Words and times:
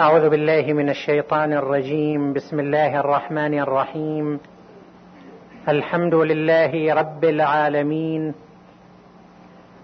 أعوذ 0.00 0.28
بالله 0.28 0.72
من 0.72 0.88
الشيطان 0.88 1.52
الرجيم. 1.52 2.32
بسم 2.32 2.60
الله 2.60 3.00
الرحمن 3.00 3.58
الرحيم. 3.58 4.40
الحمد 5.68 6.14
لله 6.14 6.94
رب 6.94 7.24
العالمين. 7.24 8.34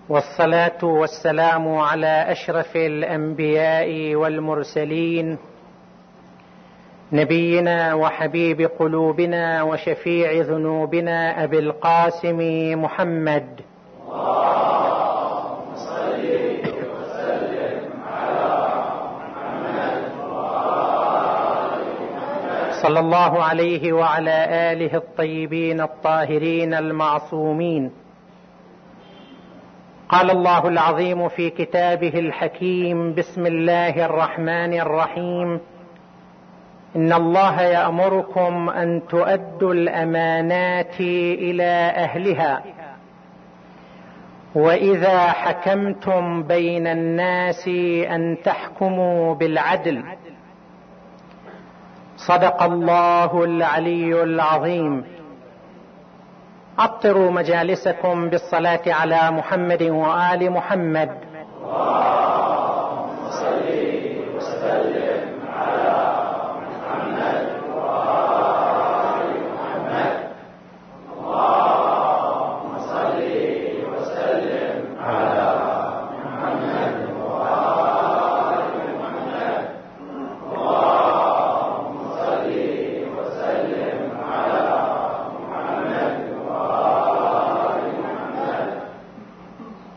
والصلاة 0.08 0.84
والسلام 0.84 1.76
على 1.78 2.26
أشرف 2.28 2.76
الأنبياء 2.76 4.14
والمرسلين. 4.14 5.38
نبينا 7.12 7.94
وحبيب 7.94 8.60
قلوبنا 8.60 9.62
وشفيع 9.62 10.32
ذنوبنا 10.32 11.44
أبي 11.44 11.58
القاسم 11.58 12.38
محمد. 12.82 13.60
صلى 22.82 23.00
الله 23.00 23.42
عليه 23.42 23.92
وعلى 23.92 24.46
آله 24.72 24.96
الطيبين 24.96 25.80
الطاهرين 25.80 26.74
المعصومين. 26.74 27.90
قال 30.08 30.30
الله 30.30 30.68
العظيم 30.68 31.28
في 31.28 31.50
كتابه 31.50 32.18
الحكيم 32.18 33.14
بسم 33.14 33.46
الله 33.46 34.06
الرحمن 34.06 34.80
الرحيم. 34.80 35.60
إن 36.96 37.12
الله 37.12 37.62
يأمركم 37.62 38.70
أن 38.70 39.02
تؤدوا 39.08 39.74
الأمانات 39.74 41.00
إلى 41.00 41.92
أهلها. 41.96 42.62
وإذا 44.54 45.18
حكمتم 45.18 46.42
بين 46.42 46.86
الناس 46.86 47.68
أن 48.10 48.36
تحكموا 48.44 49.34
بالعدل. 49.34 50.04
صدق 52.26 52.62
الله 52.62 53.44
العلي 53.44 54.22
العظيم. 54.22 55.04
عطروا 56.78 57.30
مجالسكم 57.30 58.28
بالصلاة 58.28 58.80
على 58.86 59.30
محمد 59.30 59.82
وآل 59.82 60.50
محمد. 60.50 61.10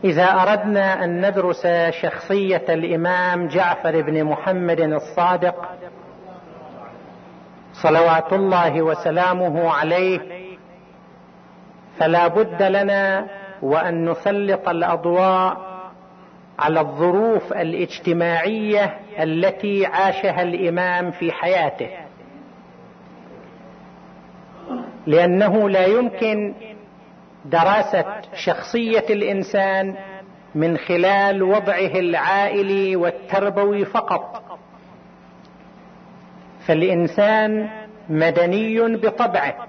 إذا 0.06 0.24
أردنا 0.24 1.04
أن 1.04 1.30
ندرس 1.30 1.68
شخصية 2.02 2.64
الإمام 2.70 3.48
جعفر 3.48 4.02
بن 4.02 4.24
محمد 4.24 4.80
الصادق 4.80 5.70
صلوات 7.74 8.34
الله 8.34 8.82
وسلامه 8.82 9.72
عليه 9.72 10.20
فلا 12.00 12.28
بد 12.28 12.64
لنا 12.64 13.28
وأن 13.62 14.10
نسلط 14.10 14.70
الأضواء 14.70 15.58
على 16.60 16.80
الظروف 16.80 17.54
الاجتماعية 17.54 19.00
التي 19.20 19.86
عاشها 19.86 20.42
الإمام 20.42 21.12
في 21.12 21.32
حياته. 21.32 21.90
لأنه 25.08 25.70
لا 25.70 25.86
يمكن 25.86 26.54
دراسه 27.46 28.06
شخصية 28.34 29.06
الإنسان 29.10 29.96
من 30.56 30.78
خلال 30.78 31.44
وضعه 31.44 32.00
العائلي 32.00 32.96
والتربوي 32.96 33.86
فقط. 33.86 34.44
فالإنسان 36.68 37.70
مدني 38.10 38.98
بطبعه. 38.98 39.68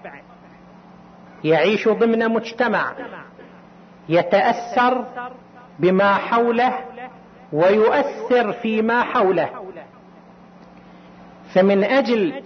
يعيش 1.44 1.88
ضمن 1.88 2.28
مجتمع. 2.28 2.92
يتأثر 4.08 5.04
بما 5.78 6.14
حوله 6.14 6.78
ويؤثر 7.52 8.52
فيما 8.52 9.02
حوله. 9.02 9.50
فمن 11.54 11.84
أجل 11.84 12.42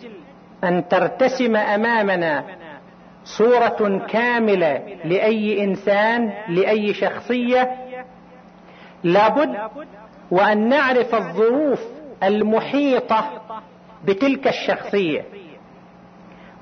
أن 0.64 0.88
ترتسم 0.88 1.56
أمامنا 1.56 2.44
صورة 3.24 4.06
كاملة 4.08 4.82
لأي 5.04 5.64
إنسان 5.64 6.32
لأي 6.48 6.94
شخصية. 6.94 7.76
لابد 9.04 9.56
وأن 10.30 10.68
نعرف 10.68 11.14
الظروف 11.14 11.80
المحيطة 12.22 13.42
بتلك 14.04 14.48
الشخصية. 14.48 15.24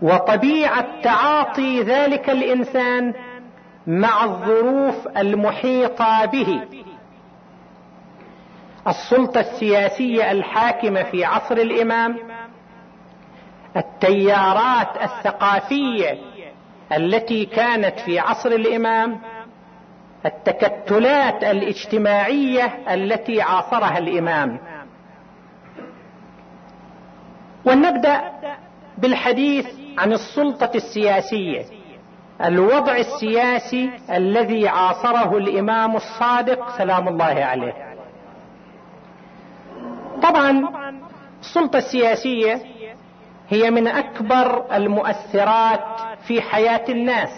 وطبيعة 0.03 1.01
تعاطي 1.03 1.83
ذلك 1.83 2.31
الإنسان 2.31 3.15
مع 3.87 4.25
الظروف 4.25 5.09
المحيطة 5.17 6.25
به. 6.25 6.61
السلطة 8.89 9.41
السياسية 9.41 10.33
الحاكمة 10.33 11.03
في 11.03 11.25
عصر 11.25 11.57
الإمام 11.57 12.17
التيارات 13.77 15.03
الثقافية 15.03 16.19
التي 16.97 17.45
كانت 17.47 18.01
في 18.01 18.19
عصر 18.19 18.49
الإمام 18.51 19.21
التكتلات 20.27 21.45
الاجتماعية 21.45 22.79
التي 22.95 23.43
عاصرها 23.43 23.99
الإمام. 23.99 24.59
ولنبدا 27.65 28.21
بالحديث 28.99 29.67
عن 29.99 30.13
السلطة 30.13 30.71
السياسية 30.75 31.65
الوضع 32.45 32.97
السياسي 32.97 33.91
الذي 34.11 34.69
عاصره 34.69 35.37
الإمام 35.37 35.97
الصادق 35.97 36.79
سلام 36.79 37.09
الله 37.09 37.45
عليه. 37.45 37.75
طبعا 40.23 40.69
السلطة 41.41 41.77
السياسية 41.79 42.63
هي 43.49 43.71
من 43.71 43.89
أكبر 43.89 44.77
المؤثرات 44.77 45.85
في 46.29 46.43
حياة 46.43 46.85
الناس. 46.89 47.31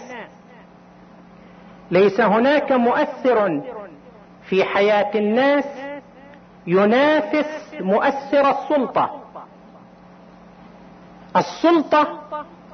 ليس 1.91 2.21
هناك 2.21 2.71
مؤثر 2.71 3.61
في 4.49 4.63
حياة 4.63 5.11
الناس 5.15 5.65
ينافس 6.67 7.75
مؤثر 7.79 8.49
السلطة. 8.49 9.21
السلطة 11.35 12.21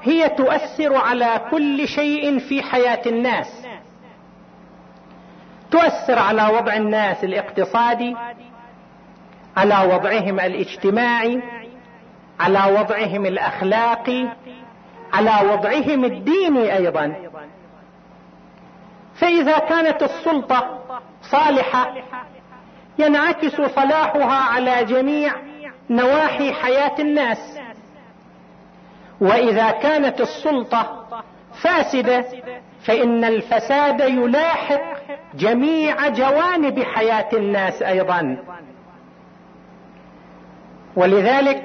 هي 0.04 0.30
تؤثر 0.30 0.96
على 0.96 1.42
كل 1.52 1.88
شيء 1.88 2.40
في 2.40 2.64
حياة 2.64 3.02
الناس. 3.06 3.66
تؤثر 5.72 6.20
على 6.20 6.58
وضع 6.58 6.74
الناس 6.74 7.24
الاقتصادي 7.24 8.16
على 9.58 9.94
وضعهم 9.94 10.40
الاجتماعي 10.40 11.42
على 12.40 12.80
وضعهم 12.80 13.26
الأخلاقي 13.26 14.28
على 15.14 15.52
وضعهم 15.52 16.06
الديني 16.06 16.78
أيضا. 16.78 17.30
فإذا 19.16 19.60
كانت 19.60 20.04
السلطة 20.04 20.80
صالحة 21.22 21.94
ينعكس 23.00 23.62
صلاحها 23.62 24.54
على 24.54 24.84
جميع 24.84 25.34
نواحي 25.90 26.54
حياة 26.54 26.96
الناس. 27.00 27.60
وإذا 29.22 29.72
كانت 29.72 30.22
السلطة 30.22 31.08
فاسدة 31.62 32.26
فإن 32.82 33.24
الفساد 33.24 34.00
يلاحق 34.00 34.82
جميع 35.36 36.08
جوانب 36.08 36.84
حياة 36.84 37.30
الناس 37.34 37.82
أيضا. 37.82 38.38
ولذلك 40.96 41.64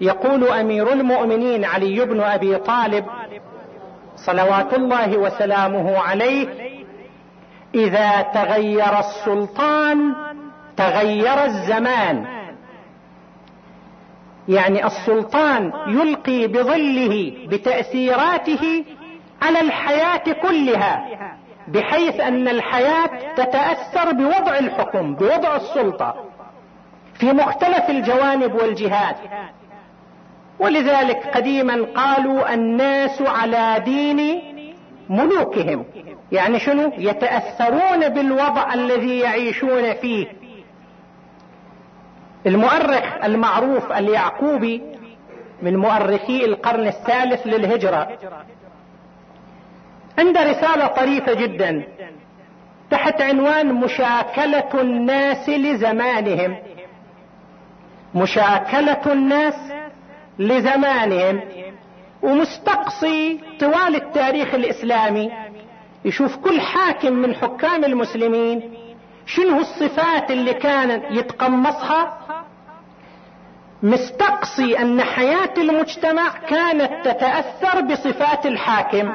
يقول 0.00 0.48
أمير 0.48 0.92
المؤمنين 0.92 1.64
علي 1.64 2.04
بن 2.04 2.20
أبي 2.20 2.56
طالب 2.56 3.04
صلوات 4.16 4.74
الله 4.74 5.18
وسلامه 5.18 5.98
عليه 5.98 6.48
إذا 7.74 8.22
تغير 8.22 8.98
السلطان 8.98 10.14
تغير 10.76 11.44
الزمان. 11.44 12.26
يعني 14.48 14.86
السلطان 14.86 15.72
يلقي 15.88 16.46
بظله 16.46 17.32
بتأثيراته 17.48 18.84
على 19.42 19.60
الحياة 19.60 20.32
كلها 20.42 21.06
بحيث 21.68 22.20
أن 22.20 22.48
الحياة 22.48 23.34
تتأثر 23.36 24.12
بوضع 24.12 24.58
الحكم 24.58 25.14
بوضع 25.14 25.56
السلطة. 25.56 26.14
في 27.14 27.32
مختلف 27.32 27.90
الجوانب 27.90 28.54
والجهات. 28.54 29.16
ولذلك 30.58 31.26
قديما 31.34 31.86
قالوا 31.96 32.54
الناس 32.54 33.22
على 33.22 33.82
دين 33.84 34.42
ملوكهم. 35.08 35.84
يعني 36.32 36.58
شنو؟ 36.58 36.92
يتأثرون 36.98 38.08
بالوضع 38.08 38.74
الذي 38.74 39.18
يعيشون 39.18 39.94
فيه. 39.94 40.26
المؤرخ 42.46 43.24
المعروف 43.24 43.92
اليعقوبي 43.92 44.82
من 45.62 45.76
مؤرخي 45.76 46.44
القرن 46.44 46.86
الثالث 46.86 47.46
للهجرة. 47.46 48.08
عنده 50.18 50.42
رسالة 50.42 50.86
طريفة 50.86 51.34
جدا. 51.34 51.84
تحت 52.90 53.20
عنوان 53.20 53.74
مشاكلة 53.74 54.80
الناس 54.80 55.48
لزمانهم. 55.48 56.56
مشاكلة 58.14 59.12
الناس 59.12 59.54
لزمانهم 60.38 61.40
ومستقصي 62.22 63.40
طوال 63.60 63.96
التاريخ 63.96 64.54
الإسلامي 64.54 65.32
يشوف 66.04 66.36
كل 66.36 66.60
حاكم 66.60 67.12
من 67.12 67.34
حكام 67.34 67.84
المسلمين 67.84 68.74
شنو 69.26 69.60
الصفات 69.60 70.30
اللي 70.30 70.54
كان 70.54 71.02
يتقمصها. 71.10 72.18
مستقصي 73.82 74.78
أن 74.78 75.02
حياة 75.02 75.54
المجتمع 75.58 76.28
كانت 76.48 76.90
تتأثر 77.04 77.80
بصفات 77.80 78.46
الحاكم. 78.46 79.12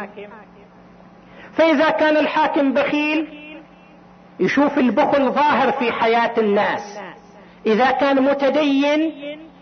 فإذا 1.54 1.90
كان 1.90 2.18
الحاكم 2.18 2.74
بخيل 2.74 3.28
يشوف 4.40 4.78
البخل 4.78 5.32
ظاهر 5.32 5.72
في 5.72 5.92
حياة 5.92 6.34
الناس. 6.38 7.00
إذا 7.66 7.92
كان 7.92 8.24
متدين 8.24 9.14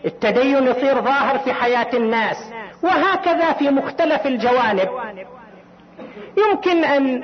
التدين 0.07 0.67
يصير 0.67 1.01
ظاهر 1.01 1.37
في 1.37 1.53
حياة 1.53 1.89
الناس 1.93 2.53
وهكذا 2.83 3.53
في 3.53 3.69
مختلف 3.69 4.27
الجوانب. 4.27 4.89
يمكن 6.37 6.83
أن 6.83 7.23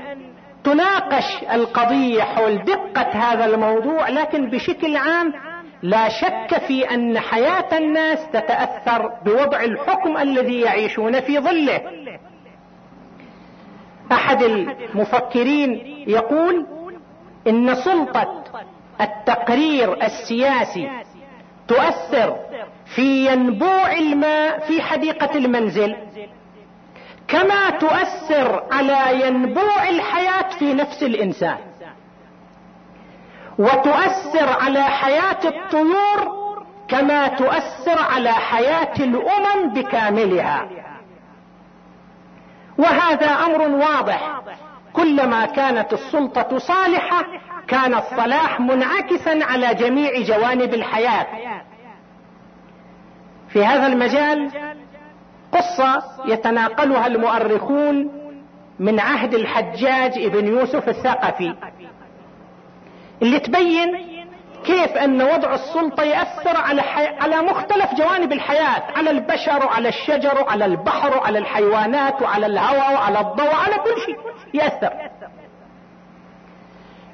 تناقش 0.64 1.44
القضية 1.54 2.24
حول 2.24 2.64
دقة 2.64 3.10
هذا 3.12 3.46
الموضوع 3.46 4.10
لكن 4.10 4.50
بشكل 4.50 4.98
عام 4.98 5.34
لا 5.84 6.10
شك 6.10 6.58
في 6.68 6.94
أن 6.94 7.20
حياة 7.20 7.78
الناس 7.78 8.30
تتأثر 8.34 9.12
بوضع 9.26 9.64
الحكم 9.64 10.18
الذي 10.18 10.62
يعيشون 10.62 11.22
في 11.22 11.40
ظله. 11.40 11.82
أحد 14.12 14.44
المفكرين 14.44 15.72
يقول 16.08 16.68
إن 17.48 17.76
سلطة 17.76 18.44
التقرير 19.02 20.04
السياسي 20.04 20.90
تؤثر 21.74 22.38
في 22.96 23.26
ينبوع 23.32 23.92
الماء 23.92 24.60
في 24.60 24.82
حديقة 24.82 25.38
المنزل 25.38 25.96
كما 27.28 27.70
تؤثر 27.70 28.64
على 28.72 29.28
ينبوع 29.28 29.90
الحياة 29.90 30.50
في 30.60 30.74
نفس 30.74 31.04
الإنسان 31.04 31.58
وتؤثر 33.60 34.50
على 34.62 34.84
حياة 34.84 35.40
الطيور 35.46 36.44
كما 36.88 37.28
تؤثر 37.28 38.02
على 38.14 38.30
حياة 38.32 38.94
الأمم 39.00 39.74
بكاملها. 39.74 40.68
وهذا 42.78 43.28
أمر 43.28 43.62
واضح. 43.62 44.42
كلما 44.94 45.46
كانت 45.46 45.94
السلطة 45.94 46.58
صالحة 46.58 47.26
كان 47.68 47.94
الصلاح 47.94 48.60
منعكسا 48.60 49.40
على 49.42 49.74
جميع 49.74 50.22
جوانب 50.22 50.74
الحياة. 50.74 51.28
في 53.50 53.66
هذا 53.66 53.88
المجال 53.88 54.52
قصة 55.52 56.04
يتناقلها 56.26 57.08
المؤرخون 57.08 58.12
من 58.80 59.00
عهد 59.00 59.34
الحجاج 59.34 60.12
ابن 60.18 60.48
يوسف 60.48 60.90
الثقفي 60.90 61.56
اللي 63.22 63.40
تبين 63.40 64.13
كيف 64.66 64.98
أن 64.98 65.22
وضع 65.22 65.54
السلطة 65.54 66.04
يأثر 66.04 66.58
على, 66.58 66.82
حي... 66.82 67.08
على 67.08 67.42
مختلف 67.42 67.94
جوانب 67.94 68.32
الحياة 68.32 68.84
على 68.96 69.10
البشر 69.10 69.66
وعلى 69.66 69.90
الشجر 69.90 70.42
وعلى 70.42 70.66
البحر 70.66 71.18
وعلى 71.18 71.40
الحيوانات 71.40 72.22
وعلى 72.22 72.46
الهواء 72.46 72.94
وعلى 72.94 73.20
الضوء 73.20 73.56
على 73.56 73.76
كل 73.76 74.02
شيء 74.06 74.18
يأثر. 74.54 74.94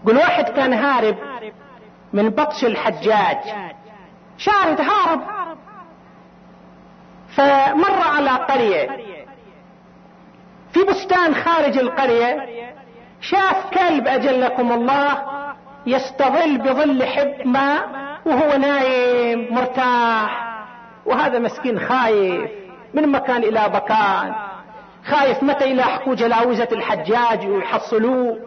يقول 0.03 0.17
واحد 0.17 0.49
كان 0.49 0.73
هارب 0.73 1.15
من 2.13 2.29
بطش 2.29 2.63
الحجاج. 2.63 3.37
شارد 4.37 4.81
هارب. 4.81 5.21
فمر 7.35 8.01
على 8.15 8.29
قرية. 8.29 8.89
في 10.73 10.83
بستان 10.83 11.35
خارج 11.35 11.77
القرية. 11.77 12.45
شاف 13.21 13.69
كلب 13.73 14.07
أجلكم 14.07 14.71
الله. 14.71 15.38
يستظل 15.91 16.57
بظل 16.57 17.03
ماء 17.45 17.89
وهو 18.25 18.57
نايم 18.57 19.53
مرتاح. 19.53 20.49
وهذا 21.05 21.39
مسكين 21.39 21.79
خايف 21.79 22.51
من 22.93 23.09
مكان 23.11 23.43
إلى 23.43 23.69
مكان. 23.73 24.33
خايف 25.05 25.43
متى 25.43 25.69
يلاحقوا 25.69 26.15
جلاوزة 26.15 26.67
الحجاج 26.71 27.47
ويحصلوه. 27.47 28.39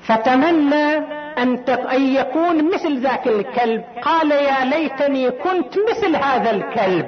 فتمنى 0.00 0.96
أن 1.38 1.58
يكون 1.92 2.74
مثل 2.74 3.00
ذاك 3.00 3.28
الكلب. 3.28 3.84
قال 4.02 4.30
يا 4.30 4.64
ليتني 4.64 5.30
كنت 5.30 5.74
مثل 5.90 6.16
هذا 6.16 6.50
الكلب. 6.50 7.06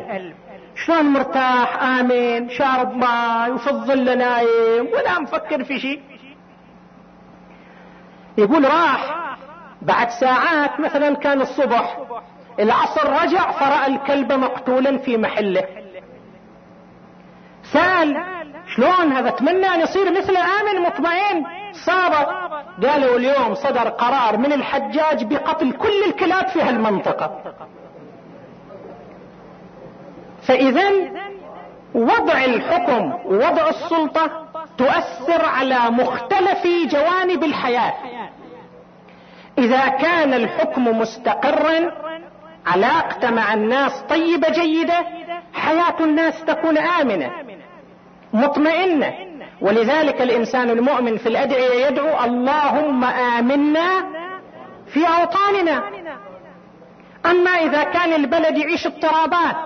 شلون 0.76 1.04
مرتاح؟ 1.04 1.82
امن 1.82 2.48
شارب 2.50 2.96
ماء 2.96 3.52
وفي 3.52 3.70
الظل 3.70 4.18
نايم 4.18 4.86
ولا 4.94 5.20
مفكر 5.20 5.64
في 5.64 5.80
شيء. 5.80 6.00
يقول 8.38 8.64
راح. 8.64 9.22
بعد 9.82 10.10
ساعات 10.10 10.80
مثلا 10.80 11.14
كان 11.14 11.40
الصبح 11.40 11.98
العصر 12.60 13.22
رجع 13.22 13.50
فرأى 13.50 13.86
الكلب 13.86 14.32
مقتولا 14.32 14.98
في 14.98 15.16
محله. 15.16 15.64
سأل 17.72 18.22
شلون 18.76 19.12
هذا؟ 19.12 19.28
أتمنى 19.28 19.66
أن 19.66 19.80
يصير 19.80 20.10
مثل 20.10 20.36
آمن 20.36 20.82
مطمئن. 20.82 21.44
صار 21.72 22.12
قالوا 22.82 23.16
اليوم 23.16 23.54
صدر 23.54 23.88
قرار 23.88 24.36
من 24.36 24.52
الحجاج 24.52 25.24
بقتل 25.24 25.72
كل 25.72 26.02
الكلاب 26.06 26.48
في 26.48 26.62
هالمنطقة. 26.62 27.54
فاذا 30.42 30.90
وضع 31.94 32.44
الحكم 32.44 33.12
ووضع 33.24 33.68
السلطة 33.68 34.46
تؤثر 34.78 35.44
على 35.44 35.78
مختلف 35.90 36.66
جوانب 36.66 37.44
الحياة. 37.44 37.94
إذا 39.58 39.88
كان 39.88 40.34
الحكم 40.34 40.98
مستقرا 40.98 41.92
علاقته 42.66 43.30
مع 43.30 43.54
الناس 43.54 44.02
طيبة 44.08 44.48
جيدة 44.48 45.06
حياة 45.54 45.94
الناس 46.00 46.44
تكون 46.44 46.78
آمنة 46.78 47.30
مطمئنة. 48.32 49.14
ولذلك 49.60 50.22
الإنسان 50.22 50.70
المؤمن 50.70 51.16
في 51.16 51.28
الأدعية 51.28 51.86
يدعو 51.86 52.24
اللهم 52.24 53.04
آمنا 53.04 54.04
في 54.86 55.00
أوطاننا. 55.06 55.82
أما 57.26 57.50
إذا 57.50 57.82
كان 57.82 58.12
البلد 58.12 58.58
يعيش 58.58 58.86
اضطرابات 58.86 59.56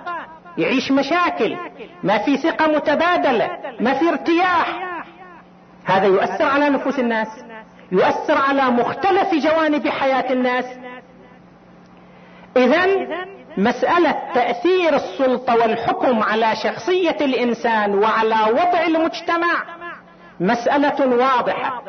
يعيش 0.57 0.91
مشاكل 0.91 1.57
ما 2.03 2.17
في 2.17 2.37
ثقة 2.37 2.67
متبادلة 2.67 3.57
ما 3.79 3.93
في 3.93 4.09
ارتياح 4.09 4.96
هذا 5.87 6.05
يؤثر 6.05 6.45
على 6.45 6.69
نفوس 6.69 6.99
الناس 6.99 7.27
يؤثر 7.91 8.37
على 8.37 8.63
مختلف 8.63 9.33
جوانب 9.33 9.87
حياة 9.87 10.33
الناس. 10.33 10.65
اذا 12.57 12.87
مسألة 13.57 14.15
تأثير 14.33 14.95
السلطة 14.95 15.55
والحكم 15.55 16.23
على 16.23 16.55
شخصية 16.55 17.17
الإنسان 17.21 17.95
وعلى 17.95 18.35
وضع 18.51 18.81
المجتمع 18.87 19.63
مسألة 20.39 21.07
واضحة. 21.07 21.83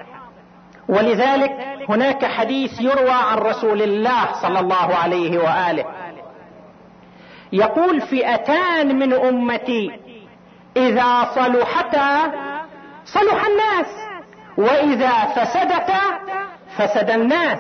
ولذلك 0.89 1.53
هناك 1.89 2.25
حديث 2.25 2.81
يروى 2.81 3.11
عن 3.11 3.39
رسول 3.39 3.83
الله 3.83 4.33
صلى 4.43 4.61
الله 4.61 4.95
عليه 4.95 5.39
وآله. 5.39 5.85
يقول 7.53 8.01
فئتان 8.01 8.99
من 8.99 9.13
أمتي 9.13 9.91
إذا 10.77 11.31
صلحتا 11.35 12.48
صلح 13.13 13.47
الناس. 13.47 13.87
وإذا 14.57 15.11
فسدتا 15.11 16.01
فسد 16.77 17.11
الناس. 17.11 17.59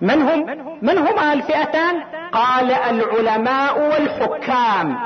من 0.00 0.22
هم؟ 0.22 0.46
من 0.82 0.98
هما 0.98 1.32
الفئتان؟ 1.32 2.02
قال 2.32 2.72
العلماء 2.72 3.78
والحكام. 3.78 4.98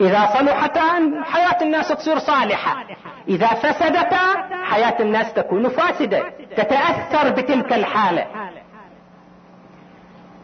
إذا 0.00 0.30
صلحتا 0.38 1.22
حياة 1.24 1.62
الناس 1.62 1.88
تصير 1.88 2.18
صالحة. 2.18 2.84
إذا 3.28 3.46
فسدتا 3.46 4.48
حياة 4.62 4.96
الناس 5.00 5.32
تكون 5.32 5.68
فاسدة 5.68 6.22
تتأثر 6.56 7.28
بتلك 7.30 7.72
الحالة. 7.72 8.26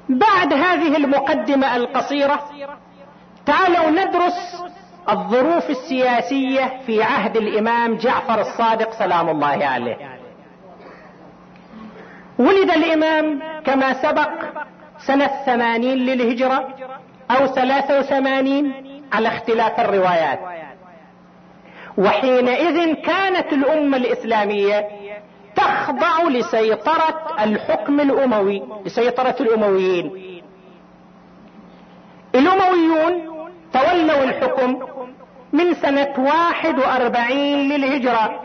بعد 0.08 0.52
هذه 0.52 0.96
المقدمة 0.96 1.76
القصيرة 1.76 2.40
تعالوا 3.46 3.90
ندرس 3.90 4.64
الظروف 5.08 5.70
السياسية 5.70 6.80
في 6.86 7.02
عهد 7.02 7.36
الإمام 7.36 7.96
جعفر 7.96 8.40
الصادق 8.40 8.90
سلام 8.92 9.28
الله 9.28 9.66
عليه. 9.66 9.96
ولد 12.38 12.70
الإمام 12.70 13.42
كما 13.66 14.02
سبق 14.02 14.30
سنة 15.06 15.30
ثمانين 15.46 15.98
للهجرة 15.98 16.68
أو 17.30 17.46
ثلاثة 17.46 17.98
وثمانين 17.98 18.72
على 19.12 19.28
اختلاف 19.28 19.80
الروايات. 19.80 20.40
وحينئذ 21.98 22.94
كانت 22.94 23.52
الأمة 23.52 23.96
الإسلامية 23.96 24.88
تخضع 25.56 26.22
لسيطرة 26.28 27.36
الحكم 27.40 28.00
الأموي 28.00 28.62
لسيطرة 28.86 29.36
الأمويين. 29.40 30.40
الأمويون 32.34 33.34
تولوا 33.72 34.24
الحكم 34.24 34.93
من 35.54 35.74
سنة 35.74 36.14
واحد 36.18 36.78
وأربعين 36.78 37.68
للهجرة 37.68 38.40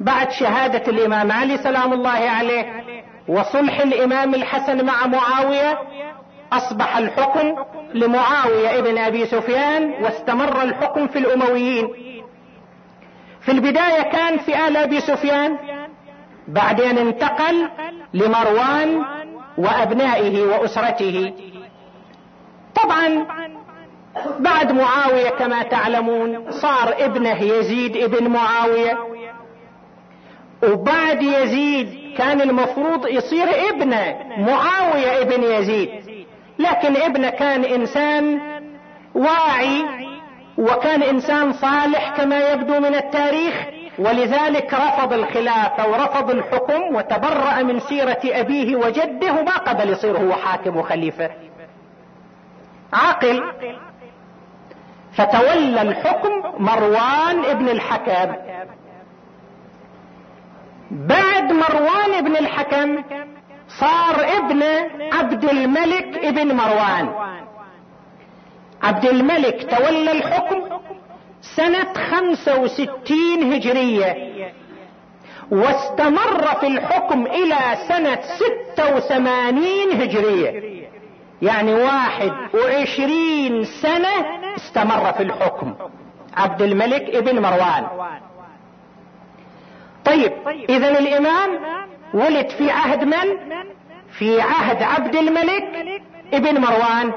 بعد 0.00 0.30
شهادة 0.30 0.82
الإمام 0.92 1.32
علي 1.32 1.56
سلام 1.56 1.92
الله 1.92 2.10
عليه 2.10 2.82
وصلح 3.28 3.80
الإمام 3.80 4.34
الحسن 4.34 4.86
مع 4.86 5.06
معاوية 5.06 5.78
أصبح 6.52 6.96
الحكم 6.96 7.54
لمعاوية 7.94 8.78
ابن 8.78 8.98
أبي 8.98 9.26
سفيان 9.26 9.92
واستمر 10.02 10.62
الحكم 10.62 11.06
في 11.06 11.18
الأمويين. 11.18 11.88
في 13.40 13.52
البداية 13.52 14.02
كان 14.02 14.38
في 14.38 14.66
آل 14.68 14.76
أبي 14.76 15.00
سفيان 15.00 15.56
بعدين 16.48 16.98
انتقل 16.98 17.68
لمروان 18.14 19.04
وأبنائه 19.58 20.42
وأسرته. 20.42 21.32
طبعا 22.82 23.26
بعد 24.38 24.72
معاوية 24.72 25.28
كما 25.30 25.62
تعلمون 25.62 26.50
صار 26.50 26.94
ابنه 26.98 27.42
يزيد 27.42 27.96
ابن 27.96 28.28
معاوية. 28.28 28.98
وبعد 30.62 31.22
يزيد 31.22 32.16
كان 32.18 32.40
المفروض 32.40 33.06
يصير 33.06 33.46
ابنه 33.70 34.16
معاوية 34.38 35.22
ابن 35.22 35.42
يزيد. 35.42 35.88
لكن 36.58 36.96
ابنه 36.96 37.30
كان 37.30 37.64
إنسان 37.64 38.40
واعي 39.14 39.84
وكان 40.58 41.02
إنسان 41.02 41.52
صالح 41.52 42.16
كما 42.16 42.52
يبدو 42.52 42.80
من 42.80 42.94
التاريخ. 42.94 43.54
ولذلك 43.98 44.74
رفض 44.74 45.12
الخلافة 45.12 45.88
ورفض 45.90 46.30
الحكم 46.30 46.94
وتبرأ 46.94 47.62
من 47.62 47.80
سيرة 47.80 48.20
أبيه 48.24 48.76
وجده 48.76 49.32
ما 49.32 49.56
قبل 49.56 49.88
يصير 49.90 50.18
هو 50.18 50.32
حاكم 50.32 50.76
وخليفة. 50.76 51.30
عاقل 52.92 53.42
فتولى 55.16 55.82
الحكم 55.82 56.30
مروان 56.58 57.44
ابن 57.44 57.68
الحكم. 57.68 58.34
بعد 60.90 61.52
مروان 61.52 62.14
ابن 62.18 62.36
الحكم 62.36 63.02
صار 63.80 64.26
ابن 64.36 64.62
عبد 65.12 65.44
الملك 65.44 66.24
ابن 66.24 66.54
مروان. 66.56 67.08
عبد 68.82 69.04
الملك 69.04 69.70
تولى 69.70 70.12
الحكم 70.12 70.62
سنة 71.56 71.92
خمسة 72.10 72.60
وستين 72.60 73.52
هجرية 73.52 74.32
واستمر 75.50 76.46
في 76.60 76.66
الحكم 76.66 77.26
إلى 77.26 77.56
سنة 77.88 78.18
ستة 78.20 78.96
وثمانين 78.96 80.00
هجرية. 80.00 80.82
يعني 81.42 81.74
واحد 81.74 82.32
وعشرين 82.54 83.64
سنة 83.64 84.42
استمر 84.66 85.12
في 85.12 85.22
الحكم. 85.22 85.74
عبد 86.36 86.62
الملك 86.62 87.02
ابن 87.02 87.42
مروان. 87.42 87.86
طيب 90.04 90.32
إذا 90.68 90.98
الإمام 90.98 91.50
ولد 92.14 92.48
في 92.48 92.70
عهد 92.70 93.04
من؟ 93.04 93.38
في 94.18 94.40
عهد 94.40 94.82
عبد 94.82 95.16
الملك 95.16 95.64
ابن 96.34 96.60
مروان. 96.60 97.12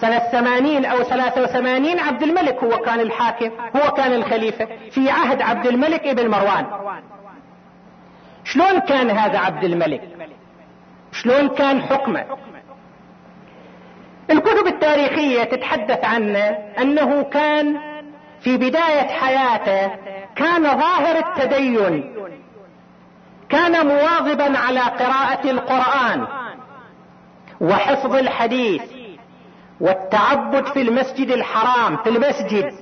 سنة 0.00 0.18
ثمانين 0.18 0.84
أو 0.84 1.02
ثلاثة 1.02 1.42
وثمانين 1.42 1.98
عبد 1.98 2.22
الملك 2.22 2.64
هو 2.64 2.78
كان 2.78 3.00
الحاكم 3.00 3.50
هو 3.76 3.90
كان 3.90 4.12
الخليفة 4.12 4.68
في 4.90 5.10
عهد 5.10 5.42
عبد 5.42 5.66
الملك 5.66 6.06
ابن 6.06 6.30
مروان. 6.30 6.66
شلون 8.44 8.78
كان 8.78 9.10
هذا 9.10 9.38
عبد 9.38 9.64
الملك؟ 9.64 10.02
شلون 11.12 11.48
كان 11.48 11.82
حكمه؟ 11.82 12.24
الكتب 14.30 14.66
التاريخية 14.66 15.44
تتحدث 15.44 16.04
عنه 16.04 16.58
أنه 16.80 17.22
كان 17.22 17.76
في 18.40 18.56
بداية 18.56 19.08
حياته 19.08 19.90
كان 20.36 20.62
ظاهر 20.62 21.18
التدين 21.18 22.14
كان 23.48 23.86
مواظبا 23.86 24.58
على 24.58 24.80
قراءة 24.80 25.50
القرآن 25.50 26.26
وحفظ 27.60 28.14
الحديث 28.14 28.82
والتعبد 29.80 30.66
في 30.66 30.82
المسجد 30.82 31.30
الحرام 31.30 31.96
في 31.96 32.08
المسجد 32.10 32.74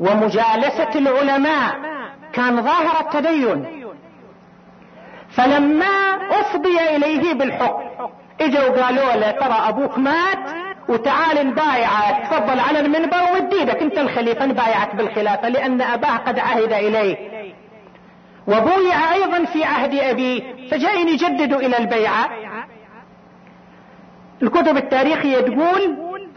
ومجالسة 0.00 0.90
العلماء 0.94 1.74
كان 2.32 2.62
ظاهر 2.62 3.00
التدين. 3.00 3.84
فلما 5.30 6.16
أفضي 6.30 6.78
إليه 6.96 7.34
بالحكم 7.34 7.82
إجوا 8.40 8.82
قالوا 8.82 9.14
له 9.14 9.30
ترى 9.30 9.68
أبوك 9.68 9.98
مات؟ 9.98 10.63
وتعال 10.88 11.46
نبايعك 11.46 12.26
تفضل 12.30 12.60
على 12.60 12.80
المنبر 12.80 13.22
وديدك 13.34 13.82
انت 13.82 13.98
الخليفة 13.98 14.46
نبايعك 14.46 14.94
بالخلافة 14.94 15.48
لأن 15.48 15.82
أباه 15.82 16.16
قد 16.16 16.38
عهد 16.38 16.72
اليه 16.72 17.16
وبويع 18.46 19.12
أيضا 19.12 19.44
في 19.44 19.64
عهد 19.64 19.94
ابيه 19.94 20.68
فجايين 20.70 21.08
يجددوا 21.08 21.60
إلى 21.60 21.78
البيعة. 21.78 22.30
الكتب 24.42 24.76
التاريخية 24.76 25.40
تقول 25.40 25.96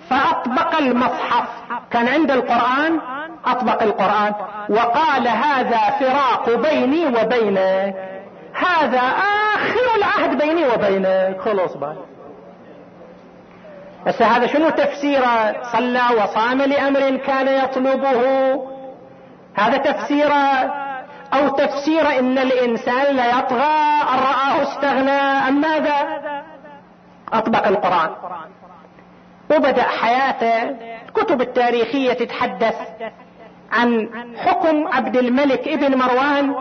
فأطبق 0.09 0.77
المصحف. 0.77 1.47
كان 1.91 2.07
عند 2.07 2.31
القرآن 2.31 2.99
أطبق 3.45 3.83
القرآن. 3.83 4.33
وقال 4.69 5.27
هذا 5.27 5.77
فراق 5.99 6.55
بيني 6.55 7.05
وبينك. 7.05 7.95
هذا 8.53 9.01
آخر 9.55 9.95
العهد 9.97 10.37
بيني 10.37 10.67
وبينك. 10.67 11.37
خلاص 11.45 11.77
بقى 11.77 11.95
بس 14.07 14.21
هذا 14.21 14.47
شنو 14.47 14.69
تفسيره 14.69 15.63
صلى 15.71 16.01
وصام 16.23 16.61
لأمر 16.61 17.17
كان 17.17 17.47
يطلبه؟ 17.47 18.21
هذا 19.55 19.77
تفسيره 19.77 20.73
أو 21.33 21.47
تفسير 21.47 22.19
إن 22.19 22.37
الإنسان 22.37 23.15
لا 23.15 23.39
يطغى 23.39 23.73
أن 24.13 24.19
رآه 24.19 24.63
استغنى 24.63 25.21
أم 25.47 25.61
ماذا؟ 25.61 26.21
أطبق 27.33 27.67
القرآن. 27.67 28.09
وبدأ 29.51 29.83
حياته 29.83 30.63
الكتب 31.07 31.41
التاريخية 31.41 32.13
تتحدث 32.13 32.75
عن 33.71 34.09
حكم 34.37 34.87
عبد 34.87 35.17
الملك 35.17 35.67
ابن 35.67 35.97
مروان 35.97 36.55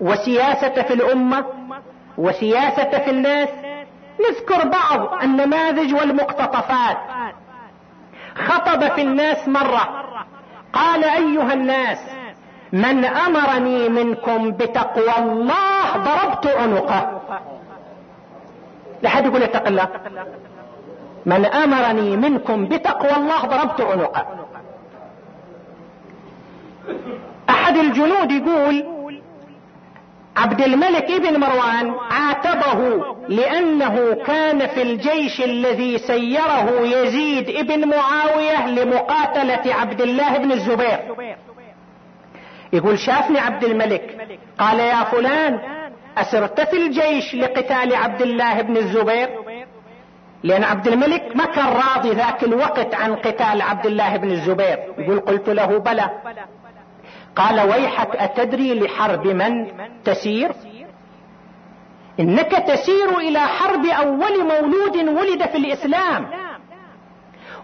وسياسته 0.00 0.82
في 0.82 0.94
الأمة 0.94 1.44
وسياسته 2.18 2.98
في 2.98 3.10
الناس 3.10 3.48
نذكر 4.20 4.68
بعض 4.68 5.22
النماذج 5.22 5.94
والمقتطفات. 5.94 6.96
خطب 8.34 8.88
في 8.88 9.02
الناس 9.02 9.48
مرة 9.48 10.04
قال 10.72 11.04
أيها 11.04 11.52
الناس 11.52 11.98
من 12.72 13.04
أمرني 13.04 13.88
منكم 13.88 14.50
بتقوى 14.50 15.18
الله 15.18 15.96
ضربت 15.96 16.46
عنقه. 16.46 17.20
لحد 19.02 19.26
يقول 19.26 19.42
اتق 19.42 19.66
الله. 19.66 19.88
من 21.26 21.46
أمرني 21.46 22.16
منكم 22.16 22.64
بتقوى 22.64 23.16
الله 23.16 23.40
ضربت 23.46 23.80
عنقه. 23.80 24.26
أحد 27.50 27.76
الجنود 27.76 28.30
يقول 28.30 28.97
عبد 30.38 30.60
الملك 30.60 31.10
ابن 31.10 31.40
مروان 31.40 31.94
عاتبه 32.10 33.04
لأنه 33.28 34.14
كان 34.26 34.66
في 34.66 34.82
الجيش 34.82 35.40
الذي 35.40 35.98
سيره 35.98 36.80
يزيد 36.80 37.48
ابن 37.56 37.88
معاوية 37.88 38.66
لمقاتلة 38.66 39.74
عبد 39.74 40.00
الله 40.00 40.38
بن 40.38 40.52
الزبير. 40.52 40.98
يقول 42.72 42.98
شافني 42.98 43.38
عبد 43.38 43.64
الملك. 43.64 44.16
قال 44.58 44.78
يا 44.80 45.04
فلان 45.04 45.60
أسرت 46.18 46.60
في 46.60 46.76
الجيش 46.76 47.34
لقتال 47.34 47.94
عبد 47.94 48.22
الله 48.22 48.62
بن 48.62 48.76
الزبير 48.76 49.28
لأن 50.42 50.64
عبد 50.64 50.88
الملك 50.88 51.22
ما 51.34 51.44
كان 51.44 51.66
راضي 51.66 52.10
ذاك 52.10 52.44
الوقت 52.44 52.94
عن 52.94 53.14
قتال 53.14 53.62
عبد 53.62 53.86
الله 53.86 54.16
بن 54.16 54.30
الزبير. 54.30 54.78
يقول 54.98 55.20
قلت 55.20 55.48
له 55.48 55.78
بلى. 55.78 56.10
قال 57.38 57.60
ويحك 57.60 58.16
أتدري 58.16 58.80
لحرب 58.80 59.26
من 59.26 59.66
تسير؟ 60.04 60.52
إنك 62.20 62.50
تسير 62.50 63.18
إلى 63.18 63.40
حرب 63.40 63.86
أول 63.86 64.44
مولود 64.44 64.96
ولد 64.96 65.46
في 65.46 65.58
الإسلام. 65.58 66.26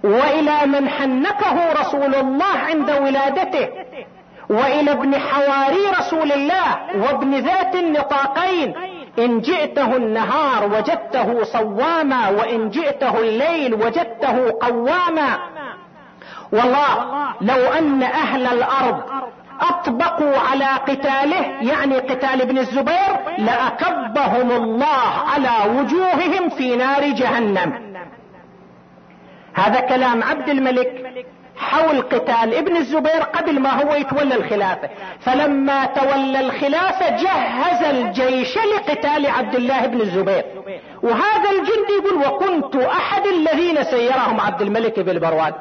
وإلى 0.05 0.67
من 0.67 0.89
حنكه 0.89 1.73
رسول 1.73 2.15
الله 2.15 2.57
عند 2.69 2.91
ولادته. 2.91 3.69
وإلى 4.51 4.93
ابن 4.93 5.19
حواري 5.19 5.87
رسول 5.99 6.33
الله 6.33 6.77
وابن 6.97 7.35
ذات 7.35 7.75
النطاقين. 7.75 8.75
إن 9.19 9.41
جئته 9.41 9.97
النهار 9.97 10.65
وجدته 10.65 11.45
صواما 11.45 12.29
وإن 12.29 12.71
جئته 12.71 13.19
الليل 13.19 13.75
وجدته 13.75 14.51
قواما. 14.61 15.39
والله 16.53 16.95
لو 17.41 17.73
أن 17.73 18.03
أهل 18.03 18.47
الأرض 18.47 19.03
أطبقوا 19.71 20.39
على 20.39 20.65
قتاله 20.65 21.47
يعني 21.63 21.97
قتال 21.97 22.43
ابن 22.43 22.59
الزبير 22.59 23.13
لأكبهم 23.39 24.51
الله 24.51 25.11
على 25.33 25.71
وجوههم 25.79 26.49
في 26.49 26.77
نار 26.77 27.09
جهنم. 27.11 27.95
هذا 29.55 29.81
كلام 29.81 30.23
عبد 30.23 30.49
الملك 30.49 31.25
حول 31.57 32.03
قتال 32.03 32.55
ابن 32.55 32.77
الزبير 32.77 33.23
قبل 33.23 33.61
ما 33.61 33.83
هو 33.83 33.95
يتولى 33.95 34.35
الخلافة. 34.35 34.89
فلما 35.21 35.87
تولى 35.87 36.41
الخلافة 36.41 37.11
جهز 37.11 37.83
الجيش 37.83 38.57
لقتال 38.57 39.27
عبد 39.27 39.55
الله 39.55 39.87
بن 39.87 40.01
الزبير. 40.01 40.45
وهذا 41.03 41.51
الجندي 41.51 41.93
يقول 41.99 42.27
وكنت 42.27 42.77
أحد 42.77 43.27
الذين 43.27 43.85
سيرهم 43.85 44.41
عبد 44.41 44.63
الملك 44.63 45.01
بن 45.01 45.27
مروان 45.27 45.53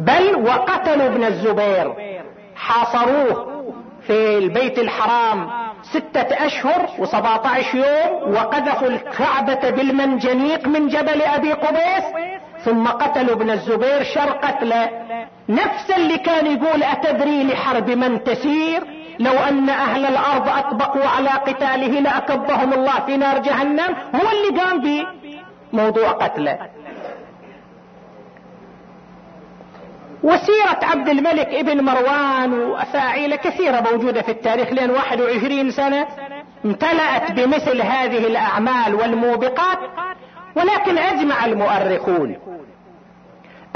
بل 0.00 0.36
وقتلوا 0.48 1.06
ابن 1.06 1.24
الزبير. 1.24 1.94
حاصروه 2.56 3.46
في 4.06 4.38
البيت 4.38 4.78
الحرام 4.78 5.50
ستة 5.82 6.44
وسبعة 6.98 7.42
عشر 7.46 7.78
يوم 7.78 8.34
وقذفوا 8.34 8.88
الكعبة 8.88 9.70
بالمنجنيق 9.70 10.68
من 10.68 10.88
جبل 10.88 11.22
أبي 11.22 11.52
قبيس 11.52 12.04
ثم 12.64 12.86
قتلوا 12.86 13.34
ابن 13.34 13.50
الزبير 13.50 14.02
شر 14.02 14.30
قتله 14.30 14.90
نفس 15.48 15.90
اللي 15.96 16.18
كان 16.18 16.46
يقول 16.46 16.82
أتدري 16.82 17.44
لحرب 17.44 17.90
من 17.90 18.24
تسير؟ 18.24 18.84
لو 19.18 19.32
أن 19.32 19.68
أهل 19.68 20.04
الأرض 20.06 20.48
أطبقوا 20.48 21.08
على 21.08 21.28
قتاله 21.28 22.00
لأكبهم 22.00 22.72
الله 22.72 23.00
في 23.06 23.16
نار 23.16 23.38
جهنم 23.38 23.96
هو 24.14 24.20
اللي 24.32 24.60
قام 24.60 24.80
بموضوع 25.72 26.10
قتله. 26.10 26.58
وسيرة 30.22 30.78
عبد 30.82 31.08
الملك 31.08 31.46
ابن 31.46 31.84
مروان 31.84 32.52
وأفاعيل 32.52 33.36
كثيرة 33.36 33.80
موجودة 33.92 34.22
في 34.22 34.30
التاريخ 34.30 34.72
لأن 34.72 34.90
21 34.90 35.70
سنة 35.70 36.06
امتلأت 36.64 37.32
بمثل 37.32 37.82
هذه 37.82 38.26
الأعمال 38.26 38.94
والموبقات 38.94 39.78
ولكن 40.56 40.98
أجمع 40.98 41.44
المؤرخون 41.44 42.36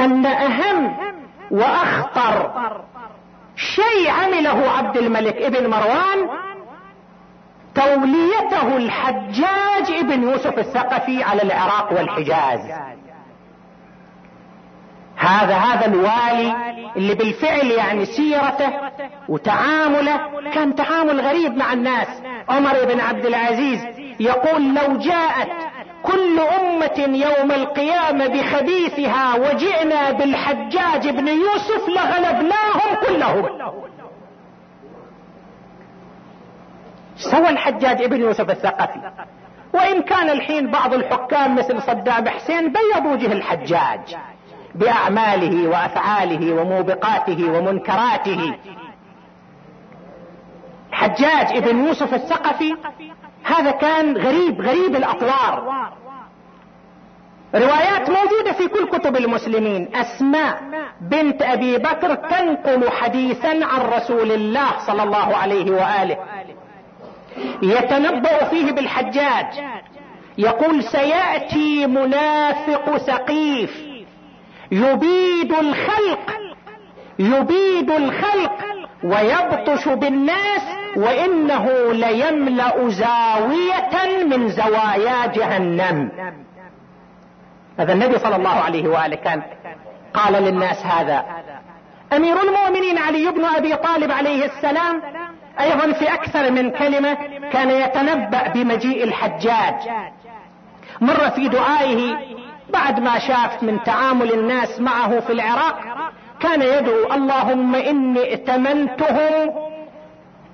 أن 0.00 0.26
أهم 0.26 0.96
وأخطر 1.50 2.52
شيء 3.56 4.10
عمله 4.10 4.70
عبد 4.70 4.96
الملك 4.96 5.36
ابن 5.36 5.70
مروان 5.70 6.28
توليته 7.74 8.76
الحجاج 8.76 9.98
ابن 9.98 10.22
يوسف 10.22 10.58
الثقفي 10.58 11.22
على 11.22 11.42
العراق 11.42 11.92
والحجاز. 11.92 12.60
هذا 15.24 15.54
هذا 15.54 15.86
الوالي 15.86 16.54
اللي 16.96 17.14
بالفعل 17.14 17.70
يعني 17.70 18.04
سيرته 18.04 18.72
وتعامله 19.28 20.20
كان 20.54 20.74
تعامل 20.74 21.20
غريب 21.20 21.56
مع 21.56 21.72
الناس. 21.72 22.08
عمر 22.48 22.84
بن 22.84 23.00
عبد 23.00 23.26
العزيز 23.26 23.80
يقول 24.20 24.74
لو 24.74 24.98
جاءت 24.98 25.48
كل 26.02 26.40
أمة 26.40 27.16
يوم 27.16 27.52
القيامة 27.52 28.26
بخبيثها 28.26 29.34
وجئنا 29.34 30.10
بالحجاج 30.10 31.08
بن 31.08 31.28
يوسف 31.28 31.88
لغلبناهم 31.88 32.94
كلهم. 33.06 33.46
سوى 37.16 37.48
الحجاج 37.48 38.04
بن 38.04 38.20
يوسف 38.20 38.50
الثقفي. 38.50 39.00
وإن 39.74 40.02
كان 40.02 40.30
الحين 40.30 40.70
بعض 40.70 40.94
الحكام 40.94 41.56
مثل 41.56 41.82
صدام 41.82 42.28
حسين 42.28 42.72
بيض 42.72 43.06
وجه 43.06 43.32
الحجاج. 43.32 44.16
بأعماله 44.74 45.68
وأفعاله 45.68 46.54
وموبقاته 46.54 47.52
ومنكراته. 47.52 48.54
حجاج 50.92 51.56
ابن 51.56 51.84
يوسف 51.86 52.14
الثقفي 52.14 52.76
هذا 53.44 53.70
كان 53.70 54.16
غريب 54.16 54.60
غريب 54.60 54.96
الأطوار. 54.96 55.88
روايات 57.54 58.10
موجودة 58.10 58.52
في 58.52 58.68
كل 58.68 58.86
كتب 58.86 59.16
المسلمين. 59.16 59.96
أسماء 59.96 60.62
بنت 61.00 61.42
أبي 61.42 61.78
بكر 61.78 62.14
تنقل 62.14 62.90
حديثا 62.90 63.48
عن 63.48 63.80
رسول 63.80 64.32
الله 64.32 64.78
صلى 64.86 65.02
الله 65.02 65.36
عليه 65.36 65.70
وآله. 65.70 66.16
يتنبأ 67.62 68.44
فيه 68.44 68.72
بالحجاج. 68.72 69.46
يقول 70.38 70.84
سيأتي 70.84 71.86
منافق 71.86 72.96
سقيف. 72.96 73.83
يبيد 74.72 75.52
الخلق 75.52 76.30
يبيد 77.18 77.90
الخلق 77.90 78.64
ويبطش 79.04 79.88
بالناس 79.88 80.62
وإنه 80.96 81.92
ليملأ 81.92 82.88
زاوية 82.88 84.24
من 84.24 84.48
زوايا 84.48 85.26
جهنم. 85.26 86.10
هذا 87.78 87.92
النبي 87.92 88.18
صلى 88.18 88.36
الله 88.36 88.50
عليه 88.50 88.88
وآله 88.88 89.16
كان 89.16 89.42
قال 90.14 90.32
للناس 90.32 90.86
هذا. 90.86 91.24
أمير 92.12 92.36
المؤمنين 92.42 92.98
علي 92.98 93.30
بن 93.30 93.44
أبي 93.44 93.76
طالب 93.76 94.10
عليه 94.10 94.44
السلام 94.44 95.02
أيضا 95.60 95.92
في 95.92 96.14
أكثر 96.14 96.50
من 96.50 96.70
كلمة 96.70 97.14
كان 97.52 97.70
يتنبأ 97.70 98.48
بمجيء 98.48 99.04
الحجاج. 99.04 99.74
مر 101.00 101.30
في 101.30 101.48
دعائه 101.48 102.16
بعد 102.72 103.00
ما 103.00 103.18
شاف 103.18 103.62
من 103.62 103.82
تعامل 103.82 104.32
الناس 104.32 104.80
معه 104.80 105.20
في 105.20 105.32
العراق 105.32 105.80
كان 106.40 106.62
يدعو 106.62 107.12
اللهم 107.12 107.74
إني 107.74 108.20
ائتمنتهم 108.20 109.52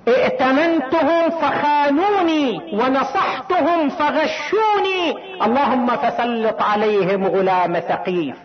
ائتمنتهم 0.07 1.29
فخانوني 1.29 2.61
ونصحتهم 2.73 3.89
فغشوني. 3.89 5.15
اللهم 5.41 5.87
فسلط 5.87 6.61
عليهم 6.61 7.27
غلام 7.27 7.79
ثقيف. 7.79 8.35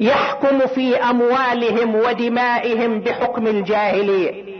يحكم 0.00 0.66
في 0.66 0.96
أموالهم 0.96 1.94
ودمائهم 1.94 3.00
بحكم 3.00 3.46
الجاهلية. 3.46 4.52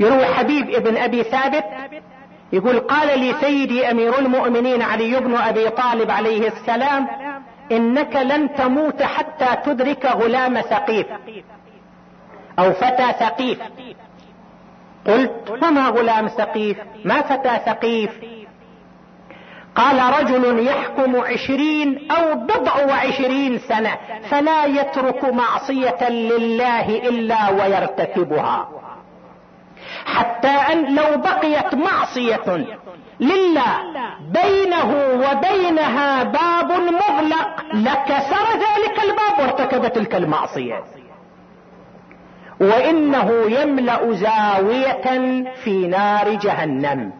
يروي 0.00 0.24
حبيب 0.24 0.70
ابن 0.70 0.96
أبي 0.96 1.22
ثابت 1.22 1.64
يقول 2.52 2.80
قال 2.80 3.20
لي 3.20 3.34
سيدي 3.40 3.90
أمير 3.90 4.18
المؤمنين 4.18 4.82
علي 4.82 5.20
بن 5.20 5.34
أبي 5.36 5.70
طالب 5.70 6.10
عليه 6.10 6.48
السلام 6.48 7.08
إنك 7.72 8.16
لن 8.16 8.54
تموت 8.54 9.02
حتى 9.02 9.56
تدرك 9.64 10.06
غلام 10.06 10.60
ثقيف 10.60 11.06
أو 12.58 12.72
فتى 12.72 13.12
ثقيف. 13.20 13.58
قلت 15.06 15.50
وما 15.62 15.88
غلام 15.88 16.28
ثقيف؟ 16.28 16.78
ما 17.04 17.22
فتى 17.22 17.58
ثقيف؟ 17.66 18.10
قال 19.74 20.20
رجل 20.20 20.66
يحكم 20.66 21.20
عشرين 21.20 22.10
أو 22.10 22.34
بضع 22.34 22.86
وعشرين 22.86 23.58
سنة 23.58 23.96
فلا 24.30 24.64
يترك 24.64 25.24
معصية 25.24 26.08
لله 26.10 26.98
إلا 26.98 27.50
ويرتكبها. 27.50 28.79
حتى 30.06 30.48
أن 30.48 30.94
لو 30.94 31.16
بقيت 31.16 31.74
معصية. 31.74 32.66
لله 33.20 33.76
بينه 34.20 34.90
وبينها 35.14 36.22
باب 36.22 36.72
مغلق. 36.72 37.64
لكسر 37.74 38.46
ذلك 38.54 39.00
الباب 39.04 39.38
وارتكب 39.38 39.92
تلك 39.92 40.14
المعصية. 40.14 40.84
وإنه 42.60 43.30
يملأ 43.48 44.12
زاوية 44.12 45.44
في 45.64 45.86
نار 45.86 46.34
جهنم. 46.34 47.12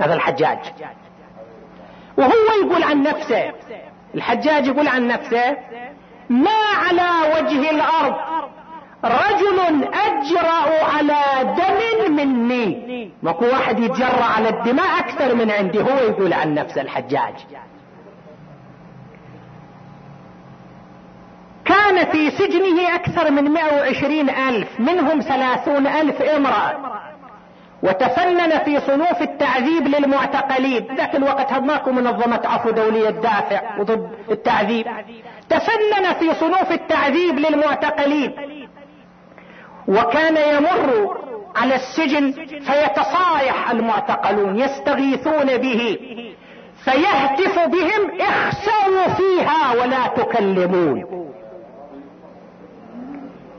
هذا 0.00 0.14
الحجاج. 0.14 0.58
وهو 2.18 2.64
يقول 2.64 2.82
عن 2.82 3.02
نفسه 3.02 3.52
الحجاج 4.14 4.66
يقول 4.66 4.88
عن 4.88 5.06
نفسه 5.08 5.56
ما 6.30 6.58
على 6.74 7.34
وجه 7.34 7.70
الأرض 7.70 8.14
رجل 9.04 9.88
أجرأ 9.94 10.84
على 10.84 11.54
دم 11.58 12.12
مني. 12.16 13.10
ماكو 13.22 13.44
واحد 13.44 13.78
يتجرأ 13.78 14.24
على 14.24 14.48
الدماء 14.48 14.98
أكثر 14.98 15.34
من 15.34 15.50
عندي 15.50 15.80
هو 15.80 15.96
يقول 15.96 16.32
عن 16.32 16.54
نفسه 16.54 16.80
الحجاج. 16.80 17.34
كان 21.64 22.04
في 22.04 22.30
سجنه 22.30 22.94
أكثر 22.94 23.30
من 23.30 23.50
120 23.50 24.30
ألف 24.30 24.80
منهم 24.80 25.20
30 25.20 25.86
ألف 25.86 26.22
امرأة. 26.22 26.98
وتفنن 27.82 28.58
في 28.58 28.80
صنوف 28.80 29.22
التعذيب 29.22 29.88
للمعتقلين. 29.88 30.86
ذاك 30.96 31.16
الوقت 31.16 31.52
هبناكم 31.52 31.96
منظمة 31.96 32.40
عفو 32.44 32.70
دولية 32.70 33.10
تدافع 33.10 33.60
وضد 33.78 34.10
التعذيب. 34.30 34.86
تفنن 35.48 36.12
في 36.18 36.34
صنوف 36.34 36.72
التعذيب 36.72 37.38
للمعتقلين. 37.38 38.32
وكان 39.88 40.36
يمر 40.56 41.16
على 41.56 41.74
السجن 41.74 42.32
فيتصايح 42.48 43.70
المعتقلون 43.70 44.58
يستغيثون 44.60 45.56
به 45.56 45.98
فيهتف 46.84 47.58
بهم 47.58 48.20
اخسوا 48.20 49.14
فيها 49.16 49.72
ولا 49.82 50.06
تكلمون. 50.06 51.04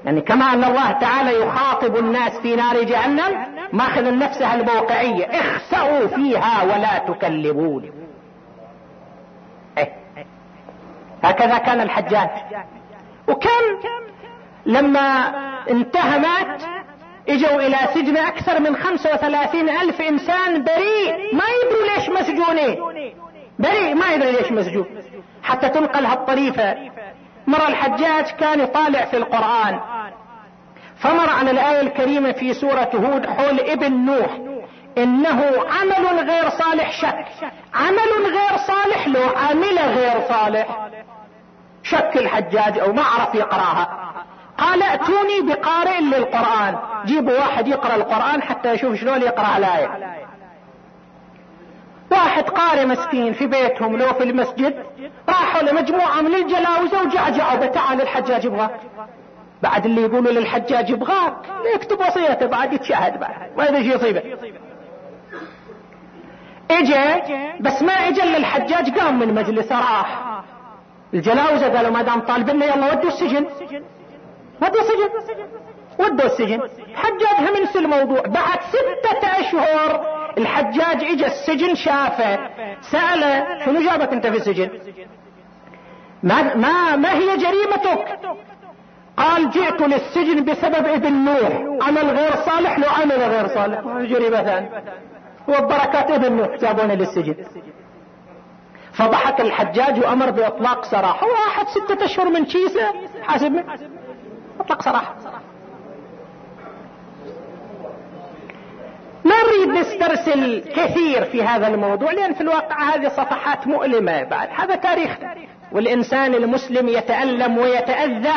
يعني 0.06 0.22
كما 0.22 0.46
أن 0.54 0.63
الله 0.63 0.92
تعالى 0.92 1.42
يخاطب 1.42 1.98
الناس 1.98 2.39
في 2.39 2.56
نار 2.56 2.84
جهنم 2.84 3.46
ماخذ 3.74 4.18
نفسها 4.18 4.56
الموقعية 4.56 5.26
اخسأوا 5.26 6.08
فيها 6.08 6.63
ولا 6.63 6.98
تكلمون. 6.98 7.92
إيه. 9.78 9.94
هكذا 11.24 11.58
كان 11.58 11.82
الحجاج. 11.82 12.30
وكم 13.28 13.89
لما 14.65 15.34
انتهى 15.69 16.19
مات 16.19 16.62
اجوا 17.30 17.62
إلى 17.62 17.78
سجن 17.93 18.17
أكثر 18.17 18.60
من 18.60 18.76
خمسة 18.76 19.13
وثلاثين 19.13 19.69
ألف 19.69 20.02
انسان 20.02 20.63
بريء. 20.63 21.36
ما 21.36 21.43
يدروا 21.63 21.95
ليش 21.95 22.10
مسجونين 22.10 22.80
بريء 23.60 23.95
ما 23.95 24.08
يدري 24.08 24.32
ليش 24.32 24.52
مسجون. 24.52 24.86
حتى 25.43 25.69
تنقل 25.69 26.06
هالطريفة 26.06 26.76
مر 27.48 27.67
الحجاج 27.67 28.26
كان 28.26 28.60
يطالع 28.60 29.06
في 29.06 29.17
القرآن. 29.17 29.80
فمر 30.98 31.30
على 31.30 31.52
الآية 31.52 31.82
الكريمة 31.82 32.32
في 32.32 32.54
سورة 32.54 32.89
هود 32.95 33.26
حول 33.26 33.60
ابن 33.60 34.06
نوح. 34.06 34.38
إنه 34.98 35.43
عمل 35.69 36.30
غير 36.30 36.50
صالح 36.50 36.91
شك. 36.91 37.26
عمل 37.74 38.26
غير 38.26 38.58
صالح 38.58 39.08
لو 39.08 39.30
عمل 39.38 39.80
غير 39.80 40.22
صالح. 40.30 40.88
شك 41.84 42.12
الحجاج 42.15 42.80
أو 42.80 42.93
ما 42.93 43.04
عرف 43.04 43.36
يقرأها. 43.36 44.13
قال 44.60 44.84
ائتوني 44.84 45.41
بقارئ 45.41 46.02
للقرآن. 46.02 46.76
جيبوا 47.06 47.34
واحد 47.34 47.67
يقرأ 47.67 47.95
القرآن 47.95 48.41
حتى 48.41 48.74
يشوف 48.74 48.95
شلون 48.95 49.22
يقرأ 49.22 49.58
الآية. 49.58 50.17
واحد 52.12 52.43
قارئ 52.43 52.86
مسكين 52.86 53.34
في 53.34 53.48
بيتهم 53.48 53.98
لو 53.98 54.13
في 54.13 54.24
المسجد 54.24 54.84
راحوا 55.30 55.62
لمجموعة 55.62 56.22
من 56.22 56.36
الجلاوزة 56.36 57.04
وجعجعوا 57.04 57.65
تعال 57.65 58.02
الحجاج 58.02 58.45
يبغاك. 58.45 58.80
بعد 59.63 59.86
اللي 59.86 60.02
يقولوا 60.02 60.32
للحجاج 60.32 60.89
يبغاك 60.89 61.36
يكتب 61.76 62.00
وصيته 62.00 62.45
بعد 62.45 62.74
يتشاهد 62.74 63.19
بعد. 63.19 63.58
ما 63.58 63.65
يدري 63.65 63.89
شو 63.89 63.95
يصيبه. 63.95 64.24
اجى 66.72 67.34
بس 67.60 67.82
ما 67.82 67.93
اجى 67.93 68.24
إلا 68.24 68.38
الحجاج 68.38 69.00
قام 69.00 69.19
من 69.19 69.34
مجلسه 69.34 69.80
راح. 69.80 70.41
الجلاوزة 71.13 71.78
قالوا 71.78 71.91
ما 71.91 72.02
دام 72.02 72.19
طالبنا 72.19 72.65
يلا 72.65 72.91
ودوا 72.91 73.10
السجن. 73.10 73.45
ودوا 74.62 74.82
السجن 74.82 75.10
ودوا 76.00 76.26
السجن 76.26 76.60
حجاج 76.95 77.50
هم 77.50 77.56
ينسى 77.58 77.80
الموضوع. 77.80 78.22
بعد 78.22 78.60
ستة 78.69 79.39
أشهر 79.39 80.19
الحجاج 80.38 81.04
اجى 81.04 81.26
السجن 81.26 81.76
شافه. 81.76 82.39
سأله 82.82 83.65
شنو 83.65 83.82
جابك 83.82 84.13
أنت 84.13 84.28
في 84.28 84.38
السجن؟ 84.38 84.69
ما, 86.24 86.56
ما, 86.56 86.95
ما 86.95 87.13
هي 87.13 87.38
جريمتك؟ 87.38 88.19
قال 89.17 89.50
جئت 89.50 89.82
للسجن 89.82 90.45
بسبب 90.45 90.86
ابن 90.86 91.13
نوح. 91.13 91.88
عمل 91.88 92.10
غير 92.17 92.36
صالح 92.36 92.80
لو 92.80 92.89
عمل 92.89 93.22
غير 93.34 93.48
صالح. 93.48 93.82
جريمة 94.12 94.43
ثانية؟ 94.43 94.84
وبركات 95.48 96.12
ابن 96.12 96.32
نوح 96.34 96.56
جابوني 96.56 96.95
للسجن. 96.95 97.36
فضحك 98.93 99.41
الحجاج 99.41 100.00
وأمر 100.00 100.32
بإطلاق 100.32 100.86
سراح 100.86 101.24
واحد 101.24 101.67
ستة 101.67 102.06
أشهر 102.06 102.30
من 102.30 102.45
كيسة. 102.45 102.93
حاسب 103.24 103.63
أطلق 104.60 104.82
سراح 104.82 105.13
ما 109.24 109.36
نريد 109.43 109.69
نسترسل 109.69 110.63
كثير 110.76 111.26
في 111.26 111.43
هذا 111.43 111.67
الموضوع 111.67 112.12
لأن 112.12 112.34
في 112.34 112.41
الواقع 112.41 112.95
هذه 112.95 113.08
صفحات 113.08 113.67
مؤلمة 113.67 114.24
بعد. 114.24 114.50
هذا 114.52 114.76
تاريخ. 114.76 115.17
والإنسان 115.72 116.34
المسلم 116.34 116.88
يتألم 116.89 117.58
ويتأذى 117.58 118.34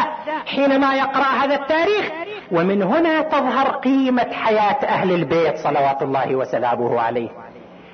حينما 0.46 0.94
يقرأ 0.94 1.24
هذا 1.24 1.54
التاريخ 1.54 2.10
ومن 2.52 2.82
هنا 2.82 3.22
تظهر 3.22 3.68
قيمة 3.68 4.32
حياة 4.32 4.84
أهل 4.84 5.14
البيت 5.14 5.56
صلوات 5.56 6.02
الله 6.02 6.36
وسلامه 6.36 7.00
عليه. 7.00 7.28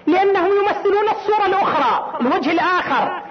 لانهم 0.06 0.50
يمثلون 0.62 1.08
الصورة 1.08 1.46
الأخرى 1.46 2.20
الوجه 2.20 2.50
الآخر. 2.50 3.22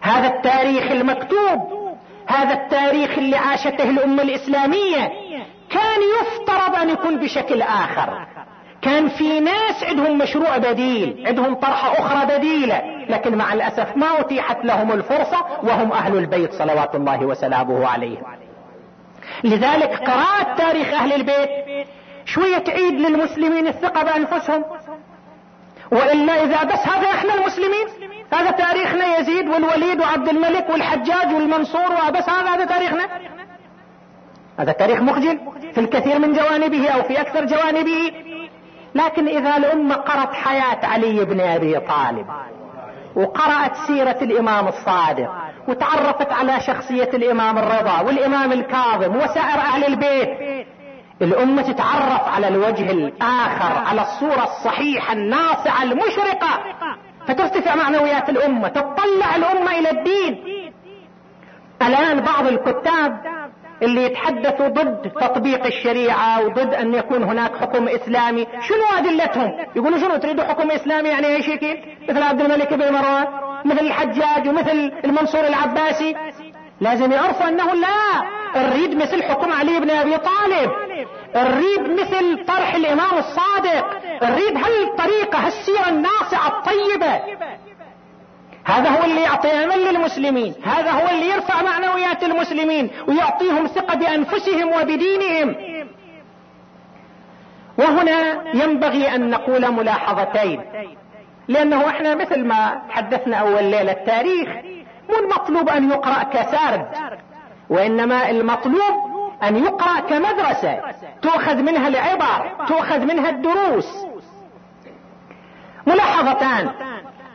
هذا 0.00 0.26
التاريخ 0.28 0.90
المكتوب 0.90 1.87
هذا 2.28 2.54
التاريخ 2.54 3.18
اللي 3.18 3.36
عاشته 3.36 3.90
الأمة 3.90 4.22
الإسلامية. 4.22 5.12
كان 5.70 6.00
يفترض 6.20 6.76
أن 6.76 6.90
يكون 6.90 7.18
بشكل 7.18 7.62
آخر. 7.62 8.26
كان 8.82 9.08
في 9.08 9.40
ناس 9.40 9.84
عندهم 9.84 10.18
مشروع 10.18 10.58
بديل 10.58 11.24
عندهم 11.26 11.54
طرحة 11.54 11.92
أخرى 11.92 12.38
بديلة. 12.38 12.82
لكن 13.08 13.34
مع 13.34 13.52
الأسف 13.52 13.96
ما 13.96 14.20
أتيحت 14.20 14.64
لهم 14.64 14.92
الفرصة 14.92 15.46
وهم 15.62 15.92
أهل 15.92 16.16
البيت 16.16 16.52
صلوات 16.52 16.94
الله 16.94 17.26
وسلامه 17.26 17.88
عليهم. 17.88 18.22
لذلك 19.44 20.10
قراءة 20.10 20.54
تاريخ 20.56 20.92
أهل 20.92 21.12
البيت. 21.12 21.50
شوية 22.24 22.58
تعيد 22.58 22.94
للمسلمين 22.94 23.66
الثقة 23.66 24.02
بأنفسهم. 24.02 24.64
وإلا 25.92 26.44
إذا 26.44 26.64
بس 26.64 26.88
هذا 26.88 27.10
إحنا 27.10 27.34
المسلمين. 27.34 27.86
هذا 28.32 28.50
تاريخنا 28.50 29.18
يزيد 29.18 29.48
والوليد 29.48 30.00
وعبد 30.00 30.28
الملك 30.28 30.70
والحجاج 30.70 31.34
والمنصور 31.34 31.92
وبس 31.92 32.28
هذا 32.28 32.54
هذا 32.54 32.64
تاريخنا. 32.64 33.08
هذا 34.58 34.72
تاريخ 34.72 35.00
مخجل 35.00 35.40
في 35.74 35.80
الكثير 35.80 36.18
من 36.18 36.32
جوانبه 36.32 36.88
أو 36.88 37.02
في 37.02 37.20
أكثر 37.20 37.44
جوانبه. 37.44 38.12
لكن 38.94 39.28
إذا 39.28 39.56
الأمة 39.56 39.94
قرأت 39.94 40.32
حياة 40.34 40.86
علي 40.86 41.24
بن 41.24 41.40
أبي 41.40 41.80
طالب 41.80 42.26
وقرأت 43.16 43.76
سيرة 43.86 44.18
الإمام 44.22 44.68
الصادق 44.68 45.30
وتعرفت 45.68 46.32
على 46.32 46.60
شخصية 46.60 47.10
الإمام 47.14 47.58
الرضا 47.58 48.00
والإمام 48.00 48.52
الكاظم 48.52 49.16
وسائر 49.16 49.60
أهل 49.60 49.84
البيت 49.84 50.28
الأمة 51.22 51.62
تتعرف 51.62 52.28
على 52.28 52.48
الوجه 52.48 52.90
الآخر 52.90 53.78
على 53.86 54.00
الصورة 54.02 54.44
الصحيحة 54.44 55.12
الناصعة 55.12 55.82
المشرقة. 55.82 56.60
فترتفع 57.28 57.74
معنويات 57.74 58.28
الأمة 58.28 58.68
تطلع 58.68 59.36
الأمة 59.36 59.78
إلى 59.78 59.90
الدين. 59.90 60.44
الآن 61.82 62.20
بعض 62.20 62.46
الكتاب 62.46 63.20
اللي 63.82 64.02
يتحدثوا 64.02 64.68
ضد 64.68 65.12
تطبيق 65.20 65.66
الشريعة 65.66 66.44
وضد 66.44 66.74
أن 66.74 66.94
يكون 66.94 67.22
هناك 67.22 67.56
حكم 67.56 67.88
إسلامي 67.88 68.46
شنو 68.68 68.98
أدلتهم؟ 68.98 69.54
يقولوا 69.76 69.98
شنو 69.98 70.16
تريدوا 70.16 70.44
حكم 70.44 70.70
إسلامي 70.70 71.08
يعني 71.08 71.26
أي 71.26 71.42
شكل 71.42 71.78
مثل 72.08 72.22
عبد 72.22 72.40
الملك 72.40 72.74
بن 72.74 72.92
مروان 72.92 73.26
مثل 73.64 73.80
الحجاج 73.80 74.48
ومثل 74.48 74.92
المنصور 75.04 75.46
العباسي. 75.46 76.16
لازم 76.80 77.12
يعرفوا 77.12 77.48
أنه 77.48 77.74
لا 77.74 78.24
نريد 78.56 78.96
مثل 78.96 79.22
حكم 79.22 79.52
علي 79.52 79.80
بن 79.80 79.90
أبي 79.90 80.18
طالب. 80.18 80.70
نريد 81.36 82.00
مثل 82.00 82.44
طرح 82.46 82.74
الإمام 82.74 83.18
الصادق. 83.18 83.86
نريد 84.22 84.56
هالطريقة 84.56 85.38
هالسيرة 85.46 85.88
الناصعة 85.88 86.48
الطيبة؟ 86.48 87.20
هذا 88.64 88.88
هو 88.88 89.04
اللي 89.04 89.20
يعطي 89.22 89.48
امل 89.48 89.84
للمسلمين. 89.84 90.54
هذا 90.64 90.90
هو 90.90 91.08
اللي 91.08 91.28
يرفع 91.28 91.62
معنويات 91.62 92.22
المسلمين 92.22 92.90
ويعطيهم 93.08 93.66
ثقة 93.66 93.94
بأنفسهم 93.94 94.68
وبدينهم. 94.68 95.54
وهنا 97.78 98.42
ينبغي 98.54 99.14
أن 99.14 99.30
نقول 99.30 99.72
ملاحظتين. 99.72 100.60
لأنه 101.48 101.88
إحنا 101.88 102.14
مثل 102.14 102.44
ما 102.44 102.82
تحدثنا 102.88 103.36
أول 103.36 103.64
ليلة 103.64 103.92
التاريخ 103.92 104.48
مو 105.08 105.18
المطلوب 105.18 105.68
أن 105.68 105.90
يقرأ 105.90 106.22
كسرد 106.22 106.86
وإنما 107.70 108.30
المطلوب 108.30 109.07
أن 109.42 109.56
يقرأ 109.56 110.00
كمدرسة. 110.00 110.80
تؤخذ 111.22 111.56
منها 111.62 111.88
العبر 111.88 112.66
تؤخذ 112.68 112.98
منها 112.98 113.30
الدروس. 113.30 113.86
ملاحظتان. 115.86 116.70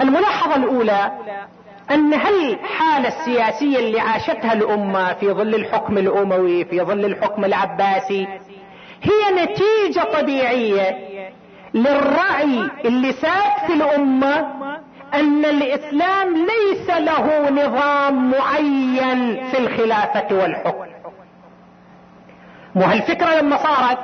الملاحظة 0.02 0.56
الأولى 0.56 1.12
أن 1.92 2.14
هالحالة 2.14 3.08
السياسية 3.08 3.80
اللي 3.80 4.00
عاشتها 4.00 4.54
الأمة 4.54 5.14
في 5.14 5.32
ظل 5.32 5.56
الحكم 5.56 5.98
الأموي 5.98 6.66
في 6.66 6.82
ظل 6.82 7.06
الحكم 7.06 7.46
العباسي 7.46 8.28
هي 9.04 9.44
نتيجة 9.44 10.04
طبيعية 10.22 10.98
للرأي 11.74 12.70
اللي 12.86 13.12
ساد 13.12 13.68
في 13.68 13.74
الأمة 13.74 14.40
أن 15.14 15.46
الإسلام 15.46 16.36
ليس 16.36 16.90
له 16.90 17.50
نظام 17.50 18.32
معين 18.32 19.44
في 19.52 19.58
الخلافة 19.60 20.36
والحكم. 20.36 20.83
مو 22.76 22.86
هالفكرة 22.86 23.36
لما 23.42 23.58
صارت 23.58 23.98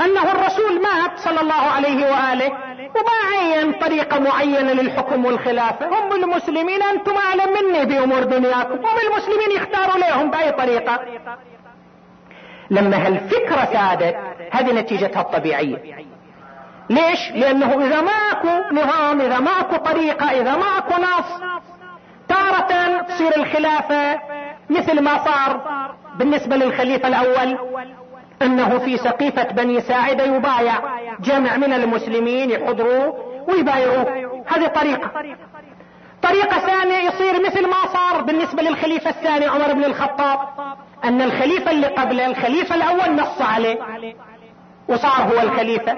أنه 0.00 0.32
الرسول 0.32 0.82
مات 0.82 1.18
صلى 1.18 1.40
الله 1.40 1.62
عليه 1.76 2.04
وآله 2.04 2.52
وما 2.96 3.36
عين 3.36 3.72
طريقة 3.72 4.18
معينة 4.18 4.72
للحكم 4.72 5.24
والخلافة. 5.24 5.86
هم 5.86 6.12
المسلمين 6.12 6.82
أنتم 6.82 7.12
أعلم 7.16 7.52
مني 7.52 7.84
بأمور 7.84 8.22
دنياكم. 8.22 8.74
هم 8.74 8.96
المسلمين 9.10 9.50
يختاروا 9.56 9.98
لهم 9.98 10.30
بأي 10.30 10.52
طريقة. 10.52 11.00
لما 12.70 13.06
هالفكرة 13.06 13.64
سادت 13.64 14.16
هذه 14.50 14.72
نتيجتها 14.72 15.20
الطبيعية. 15.20 15.76
ليش؟ 16.90 17.30
لأنه 17.30 17.86
إذا 17.86 18.00
ماكو 18.00 18.74
نظام 18.74 19.20
إذا 19.20 19.40
ماكو 19.40 19.76
طريقة 19.76 20.30
إذا 20.30 20.56
ماكو 20.56 21.02
نص 21.02 21.42
تارة 22.28 23.00
تصير 23.02 23.36
الخلافة 23.36 24.20
مثل 24.70 25.00
ما 25.00 25.24
صار 25.24 25.60
بالنسبة 26.18 26.56
للخليفة 26.56 27.08
الأول. 27.08 27.58
أنه 28.42 28.78
في 28.78 28.96
سقيفة 28.96 29.42
بني 29.42 29.80
ساعدة 29.80 30.24
يبايع. 30.24 30.74
جمع 31.20 31.56
من 31.56 31.72
المسلمين 31.72 32.50
يحضروا 32.50 33.12
ويبايعوه 33.48 34.06
هذه 34.46 34.66
طريقة. 34.66 35.10
طريقة 36.22 36.58
ثانية 36.58 37.08
يصير 37.08 37.46
مثل 37.46 37.68
ما 37.68 37.86
صار 37.92 38.22
بالنسبة 38.22 38.62
للخليفة 38.62 39.10
الثاني 39.10 39.46
عمر 39.46 39.72
بن 39.72 39.84
الخطاب 39.84 40.38
أن 41.04 41.22
الخليفة 41.22 41.70
اللي 41.70 41.86
قبله 41.86 42.26
الخليفة 42.26 42.74
الأول 42.74 43.16
نص 43.16 43.42
عليه 43.42 43.78
وصار 44.88 45.22
هو 45.22 45.40
الخليفة. 45.40 45.92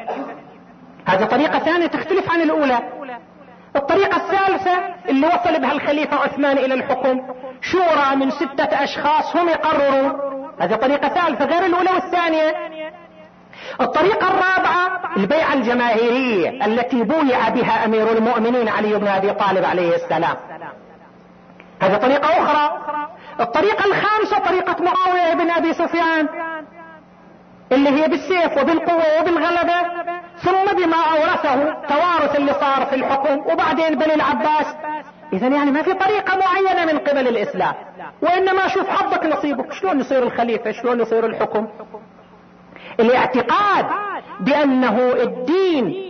هذه 1.07 1.25
طريقة 1.25 1.59
ثانية 1.59 1.87
تختلف 1.87 2.33
عن 2.33 2.41
الأولى. 2.41 2.79
الطريقة 3.77 4.17
الثالثة 4.17 4.95
اللي 5.09 5.27
وصل 5.27 5.61
بها 5.61 5.73
الخليفة 5.73 6.17
عثمان 6.17 6.59
إلى 6.59 6.75
الحكم 6.75 7.21
شورى 7.61 8.17
من 8.17 8.31
ستة 8.31 8.85
أشخاص 8.85 9.37
هم 9.37 9.49
يقررون 9.49 10.34
هذه 10.61 10.75
طريقة 10.75 11.09
ثالثة 11.09 11.45
غير 11.45 11.67
الأولى 11.67 11.91
والثانية. 11.91 12.55
الطريقة 13.81 14.29
الرابعة 14.29 15.01
البيعة 15.17 15.55
الجماهيرية 15.55 16.67
التي 16.67 17.03
بويع 17.03 17.49
بها 17.49 17.85
أمير 17.85 18.13
المؤمنين 18.13 18.69
علي 18.69 18.99
بن 18.99 19.09
أبي 19.09 19.33
طالب 19.33 19.65
عليه 19.65 19.95
السلام. 19.95 20.37
هذه 21.81 21.97
طريقة 21.97 22.29
أخرى. 22.29 22.79
الطريقة 23.41 23.85
الخامسة 23.85 24.39
طريقة 24.39 24.77
معاوية 24.83 25.35
بن 25.35 25.51
أبي 25.51 25.73
سفيان 25.73 26.29
اللي 27.73 27.91
هي 27.91 28.09
بالسيف 28.09 28.59
وبالقوة 28.59 29.21
وبالغلبة. 29.21 29.81
ثم 30.45 30.77
بما 30.77 30.97
أورثه 30.97 31.75
توارث 31.89 32.37
اللي 32.37 32.53
صار 32.53 32.87
في 32.87 32.95
الحكم 32.95 33.53
وبعدين 33.53 33.99
بني 33.99 34.15
العباس. 34.15 34.67
اذا 35.33 35.49
يعني 35.49 35.71
ما 35.71 35.83
في 35.83 35.95
طريقة 35.95 36.39
معينة 36.39 36.93
من 36.93 36.99
قبل 36.99 37.29
الإسلام 37.29 37.75
وإنما 38.23 38.69
شوف 38.69 38.89
حظك 38.89 39.27
نصيبك 39.27 39.73
شلون 39.73 40.01
يصير 40.01 40.23
الخليفة 40.23 40.73
شلون 40.73 41.01
يصير 41.01 41.27
الحكم؟ 41.27 41.69
الاعتقاد 43.01 43.87
بأنه 44.41 45.13
الدين 45.13 46.05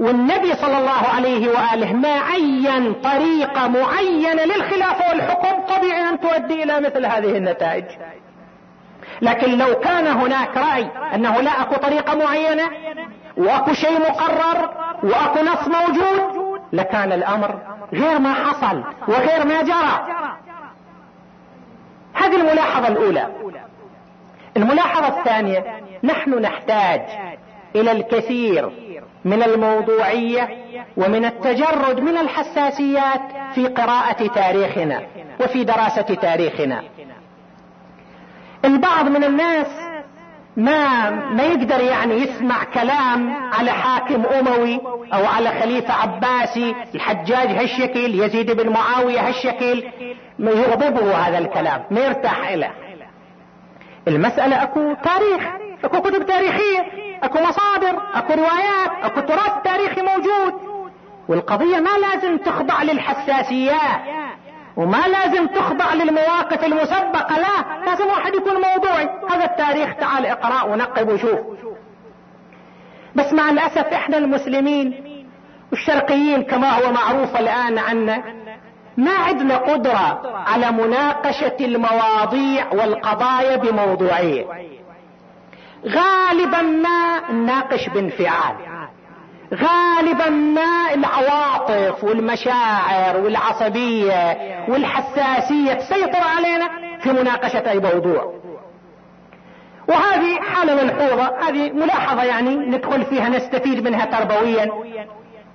والنبي 0.00 0.54
صلى 0.54 0.78
الله 0.78 1.02
عليه 1.14 1.48
وآله 1.48 1.92
ما 1.92 2.20
عين 2.20 2.94
طريقة 2.94 3.68
معينة 3.68 4.44
للخلافة 4.44 5.08
والحكم 5.08 5.76
طبيعي 5.76 6.08
أن 6.08 6.20
تؤدي 6.20 6.62
إلى 6.62 6.80
مثل 6.80 7.06
هذه 7.06 7.36
النتائج. 7.36 7.84
لكن 9.22 9.58
لو 9.58 9.74
كان 9.74 10.06
هناك 10.06 10.56
رأي 10.56 10.88
أنه 11.14 11.40
لا 11.40 11.62
أكو 11.62 11.74
طريقة 11.74 12.14
معينة 12.14 12.70
واكو 13.36 13.72
شيء 13.72 14.00
مقرر 14.00 14.70
واكو 15.02 15.42
نص 15.42 15.68
موجود. 15.68 16.44
لكان 16.72 17.12
الأمر 17.12 17.58
غير 17.92 18.18
ما 18.18 18.34
حصل 18.34 18.84
وغير 19.08 19.46
ما 19.46 19.62
جرى. 19.62 20.06
هذه 22.14 22.36
الملاحظة 22.36 22.88
الأولى. 22.88 23.28
الملاحظة 24.56 25.18
الثانية 25.18 25.64
نحن 26.04 26.38
نحتاج 26.38 27.00
إلى 27.76 27.92
الكثير 27.92 28.70
من 29.24 29.42
الموضوعية 29.42 30.48
ومن 30.96 31.24
التجرد 31.24 32.00
من 32.00 32.18
الحساسيات 32.18 33.20
في 33.54 33.66
قراءة 33.66 34.26
تاريخنا 34.26 35.02
وفي 35.40 35.64
دراسة 35.64 36.14
تاريخنا. 36.14 36.82
البعض 38.64 39.08
من 39.08 39.24
الناس 39.24 39.66
ما 40.56 41.10
ما 41.10 41.42
يقدر 41.42 41.80
يعني 41.80 42.14
يسمع 42.14 42.64
كلام 42.64 43.36
على 43.52 43.70
حاكم 43.70 44.24
أموي 44.26 44.80
أو 45.14 45.26
على 45.26 45.48
خليفة 45.48 45.94
عباسي 45.94 46.74
الحجاج 46.94 47.48
هالشكل 47.48 48.20
يزيد 48.20 48.50
بن 48.50 48.68
معاوية 48.72 49.28
هالشكل. 49.28 49.84
ما 50.38 50.50
يغضبه 50.50 51.14
هذا 51.16 51.38
الكلام 51.38 51.84
ما 51.90 52.00
يرتاح 52.00 52.52
له 52.52 52.70
المسألة 54.08 54.62
أكو 54.62 54.94
تاريخ 54.94 55.48
أكو 55.84 56.00
كتب 56.00 56.26
تاريخية 56.26 56.80
أكو 57.22 57.38
مصادر 57.38 58.02
أكو 58.14 58.32
روايات 58.32 58.90
أكو 59.02 59.20
تراث 59.20 59.52
تاريخي 59.64 60.02
موجود. 60.02 60.54
والقضية 61.28 61.78
ما 61.80 61.90
لازم 61.98 62.38
تخضع 62.38 62.82
للحساسيات. 62.82 64.00
وما 64.76 65.06
لازم 65.08 65.46
تخضع 65.46 65.94
للمواقف 65.94 66.64
المسبقة 66.64 67.38
لا 67.38 67.84
لازم 67.86 68.06
واحد 68.06 68.34
يكون 68.34 68.54
موضوعي. 68.54 69.08
هذا 69.30 69.44
التاريخ 69.44 69.94
تعال 69.94 70.26
اقرأ 70.26 70.62
ونقب 70.62 71.08
وشوف. 71.08 71.38
بس 73.14 73.32
مع 73.32 73.50
الأسف 73.50 73.86
إحنا 73.86 74.16
المسلمين 74.16 75.04
والشرقيين 75.70 76.42
كما 76.42 76.70
هو 76.70 76.92
معروف 76.92 77.36
الآن 77.36 77.78
عنا 77.78 78.22
ما 78.96 79.12
عندنا 79.12 79.56
قدرة 79.56 80.20
على 80.46 80.70
مناقشة 80.72 81.56
المواضيع 81.60 82.72
والقضايا 82.72 83.56
بموضوعية 83.56 84.44
غالبا 85.86 86.62
ما 86.62 87.32
نناقش 87.32 87.88
بانفعال. 87.88 88.56
غالبا 89.54 90.28
ما 90.30 90.94
العواطف 90.94 92.04
والمشاعر 92.04 93.16
والعصبية 93.20 94.36
والحساسية 94.68 95.72
تسيطر 95.72 96.22
علينا 96.36 96.68
في 97.00 97.12
مناقشة 97.12 97.70
أي 97.70 97.78
موضوع. 97.78 98.34
وهذه 99.88 100.40
حالة 100.40 100.74
ملحوظة 100.84 101.48
هذه 101.48 101.72
ملاحظة 101.72 102.24
يعني 102.24 102.56
ندخل 102.56 103.04
فيها 103.04 103.28
نستفيد 103.28 103.84
منها 103.88 104.04
تربويا. 104.04 104.70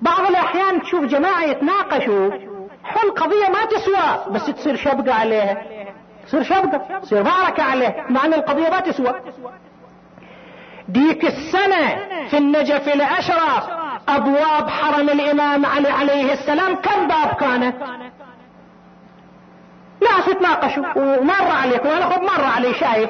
بعض 0.01 0.19
الأحيان 0.29 0.81
تشوف 0.81 1.05
جماعة 1.05 1.43
يتناقشوا 1.43 2.31
حل 2.83 3.11
قضية 3.11 3.47
ما 3.49 3.65
تسوى 3.65 4.33
بس 4.33 4.45
تصير 4.45 4.75
شبقة 4.75 5.13
عليها. 5.13 5.57
تصير 6.27 6.43
شبقة 6.43 6.99
تصير 6.99 7.23
معركة 7.23 7.63
عليها 7.63 8.05
مع 8.09 8.25
إن 8.25 8.33
القضية 8.33 8.69
ما 8.69 8.79
تسوى. 8.79 9.13
ديك 10.89 11.25
السنة 11.25 11.97
في 12.29 12.37
النجف 12.37 12.87
الأشرف 12.87 13.78
أبواب 14.15 14.69
حرم 14.69 15.09
الإمام 15.09 15.65
علي 15.65 15.89
عليه 15.89 16.33
السلام. 16.33 16.75
كم 16.75 17.07
باب 17.07 17.33
كانت 17.39 17.75
ناس 20.01 20.27
يتناقشوا. 20.27 20.83
ومر 20.95 21.51
عليك. 21.51 21.85
وأنا 21.85 22.05
خب 22.05 22.21
مر 22.21 22.43
علي 22.43 22.73
شايف. 22.73 23.09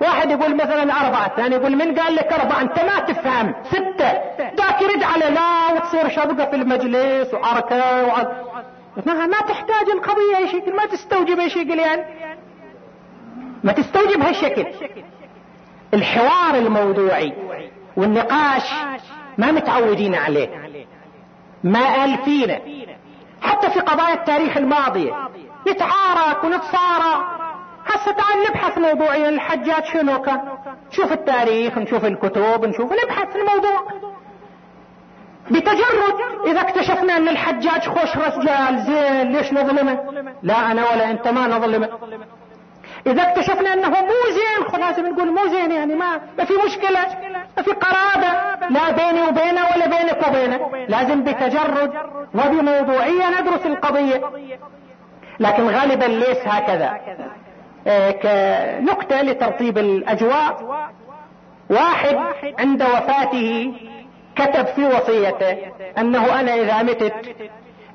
واحد 0.00 0.30
يقول 0.30 0.54
مثلا 0.54 0.82
أربعة. 0.82 1.26
الثاني 1.26 1.54
يقول 1.54 1.76
من 1.76 1.98
قال 1.98 2.14
لك 2.14 2.32
أربعة؟ 2.32 2.60
أنت 2.60 2.78
ما 2.80 3.00
تفهم. 3.00 3.54
ستة. 3.64 4.12
ذاك 4.38 4.82
يرد 4.82 5.02
على 5.02 5.24
لا 5.24 5.72
وتصير 5.76 6.08
شبقة 6.08 6.50
في 6.50 6.56
المجلس 6.56 7.34
وعركة 7.34 8.06
وعد... 8.06 8.28
ما 9.06 9.40
تحتاج 9.48 9.88
القضية 9.92 10.36
أي 10.36 10.48
شكل 10.48 10.76
ما 10.76 10.86
تستوجب 10.86 11.40
أي 11.40 11.50
شكل 11.50 11.78
يعني 11.78 12.04
ما 13.64 13.72
تستوجب 13.72 14.22
هالشكل. 14.22 14.66
الحوار 15.94 16.54
الموضوعي 16.54 17.32
والنقاش 17.96 18.72
ما 19.40 19.52
متعودين 19.52 20.14
عليه. 20.14 20.48
ما 21.64 21.84
قال 21.94 22.18
فينا 22.24 22.60
حتى 23.42 23.70
في 23.70 23.80
قضايا 23.80 24.14
التاريخ 24.14 24.56
الماضية. 24.56 25.12
نتعارك 25.68 26.44
ونتصارى 26.44 27.14
هسه 27.86 28.12
تعال 28.12 28.38
نبحث 28.48 28.78
موضوعيا 28.78 29.28
الحجاج 29.28 29.84
شنو 29.84 30.22
كان 30.22 30.40
نشوف 30.92 31.12
التاريخ 31.12 31.78
نشوف 31.78 32.04
الكتب 32.04 32.64
نشوف 32.64 32.92
نبحث 32.92 33.32
في 33.32 33.38
الموضوع. 33.38 33.80
بتجرد 35.50 36.14
إذا 36.46 36.60
اكتشفنا 36.60 37.16
أن 37.16 37.28
الحجاج 37.28 37.88
خوش 37.88 38.16
رجال 38.16 38.78
زين 38.78 39.32
ليش 39.32 39.52
نظلمه؟ 39.52 39.98
لا 40.42 40.70
أنا 40.72 40.90
ولا 40.90 41.10
أنت 41.10 41.28
ما 41.28 41.46
نظلمه. 41.46 41.88
إذا 43.06 43.22
اكتشفنا 43.22 43.72
أنه 43.72 43.88
مو 43.88 44.30
مو 45.24 45.46
زين 45.46 45.72
يعني 45.72 45.94
ما 45.94 46.20
ما 46.38 46.44
في 46.44 46.52
مشكلة 46.66 47.06
ما 47.56 47.62
في 47.62 47.70
قرابة 47.70 48.50
لا 48.70 48.90
بيني 48.90 49.22
وبينه 49.22 49.62
ولا 49.74 49.86
بينك 49.86 50.28
وبينه. 50.28 50.86
لازم 50.88 51.24
بتجرد 51.24 51.92
وبموضوعية 52.34 53.40
ندرس 53.40 53.66
القضية. 53.66 54.20
لكن 55.40 55.68
غالبا 55.68 56.04
ليس 56.04 56.38
هكذا. 56.46 57.00
آه، 57.86 58.10
كنكتة 58.10 59.22
لترطيب 59.22 59.78
الأجواء. 59.78 60.70
واحد 61.70 62.18
عند 62.58 62.82
وفاته 62.82 63.72
كتب 64.36 64.66
في 64.66 64.84
وصيته 64.84 65.56
أنه 65.98 66.40
أنا 66.40 66.54
إذا 66.54 66.82
متت 66.82 67.36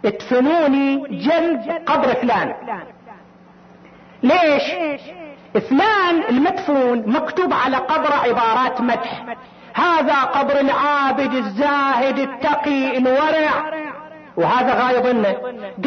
ادفنوني 0.05 1.07
جنب 1.09 1.81
قبر 1.85 2.13
فلان. 2.13 2.53
ليش؟ 4.23 4.63
فلان 5.59 6.23
المدفون 6.29 7.03
مكتوب 7.07 7.53
على 7.53 7.77
قبر 7.77 8.13
عبارات 8.13 8.81
مدح. 8.81 9.25
هذا 9.73 10.21
قبر 10.21 10.59
العابد 10.59 11.33
الزاهد 11.33 12.19
التقي 12.19 12.97
الورع 12.97 13.85
وهذا 14.37 14.73
غايب 14.73 15.03
ظنه 15.03 15.35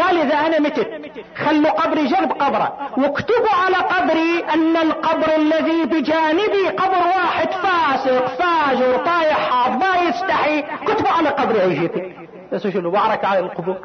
قال 0.02 0.20
إذا 0.20 0.34
أنا 0.46 0.58
متت 0.58 0.88
خلوا 1.36 1.70
قبري 1.70 2.06
جنب 2.06 2.32
قبره. 2.32 2.90
واكتبوا 2.96 3.54
على 3.64 3.76
قبري 3.76 4.44
أن 4.54 4.76
القبر 4.76 5.36
الذي 5.36 5.84
بجانبي 5.84 6.68
قبر 6.68 7.06
واحد 7.06 7.48
فاسق 7.50 8.26
فاجر 8.26 8.96
طايح 8.96 9.50
حاط 9.50 9.70
ما 9.70 10.08
يستحي. 10.08 10.62
كتبوا 10.62 11.10
على 11.10 11.28
قبري 11.28 11.60
عيشتي 11.60 12.12
بس 12.52 12.66
شنو؟ 12.66 12.90
بارك 12.90 13.24
على 13.24 13.38
القبور. 13.38 13.76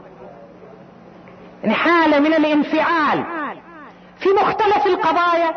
يعني 1.63 1.75
حالة 1.75 2.19
من 2.19 2.33
الانفعال. 2.33 3.23
في 4.23 4.29
مختلف 4.29 4.85
القضايا 4.87 5.53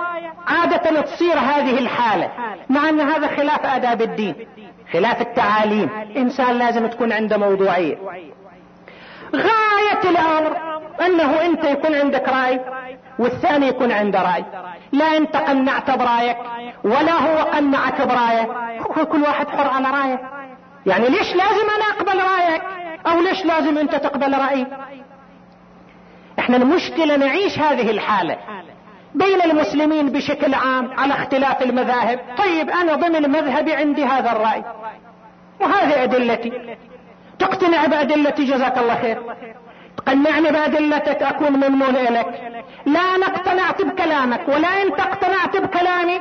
عادة 0.46 1.00
تصير 1.00 1.38
هذه 1.38 1.78
الحالة 1.78 2.30
مع 2.68 2.88
أن 2.88 3.00
هذا 3.00 3.26
خلاف 3.26 3.66
آداب 3.66 4.02
الدين 4.02 4.34
خلاف 4.92 5.20
التعاليم. 5.20 5.90
إنسان 6.16 6.58
لازم 6.58 6.86
تكون 6.86 7.12
عنده 7.12 7.36
موضوعية. 7.36 7.96
غاية 9.34 10.10
الأمر 10.10 10.56
أنه 11.06 11.42
أنت 11.42 11.64
يكون 11.64 11.94
عندك 11.94 12.28
رأي 12.28 12.60
والثاني 13.18 13.68
يكون 13.68 13.92
عنده 13.92 14.22
رأي. 14.22 14.44
لا 14.92 15.16
أنت 15.16 15.36
قنعت 15.36 15.90
برأيك 15.90 16.36
ولا 16.84 17.12
هو 17.12 17.38
قنعك 17.38 18.02
برايه 18.02 18.48
كل 19.12 19.22
واحد 19.22 19.48
حر 19.48 19.70
على 19.70 19.90
رأيه. 19.90 20.20
يعني 20.86 21.08
ليش 21.08 21.34
لازم 21.34 21.66
أنا 21.76 21.84
أقبل 21.96 22.20
رأيك؟ 22.22 22.62
أو 23.06 23.20
ليش 23.20 23.44
لازم 23.44 23.78
أنت 23.78 23.94
تقبل 23.94 24.38
رأيي؟ 24.38 24.66
إحنا 26.38 26.56
المشكلة 26.56 27.16
نعيش 27.16 27.58
هذه 27.58 27.90
الحالة. 27.90 28.36
بين 29.14 29.42
المسلمين 29.42 30.08
بشكل 30.08 30.54
عام 30.54 30.90
على 30.98 31.14
اختلاف 31.14 31.62
المذاهب. 31.62 32.20
طيب 32.38 32.70
أنا 32.70 32.94
ضمن 32.94 33.30
مذهبي 33.30 33.72
عندي 33.72 34.04
هذا 34.04 34.32
الرأي. 34.32 34.64
وهذه 35.60 36.02
أدلتي. 36.02 36.76
تقتنع 37.38 37.86
بأدلتي؟ 37.86 38.44
جزاك 38.44 38.78
الله 38.78 38.94
خير. 38.94 39.22
تقنعني 39.96 40.50
بأدلتك؟ 40.50 41.22
أكون 41.22 41.52
ممنون 41.52 41.94
لك 41.94 42.26
لا 42.86 43.00
أنا 43.00 43.26
اقتنعت 43.26 43.82
بكلامك. 43.82 44.48
ولا 44.48 44.82
انت 44.82 45.00
اقتنعت 45.00 45.56
بكلامي 45.56 46.20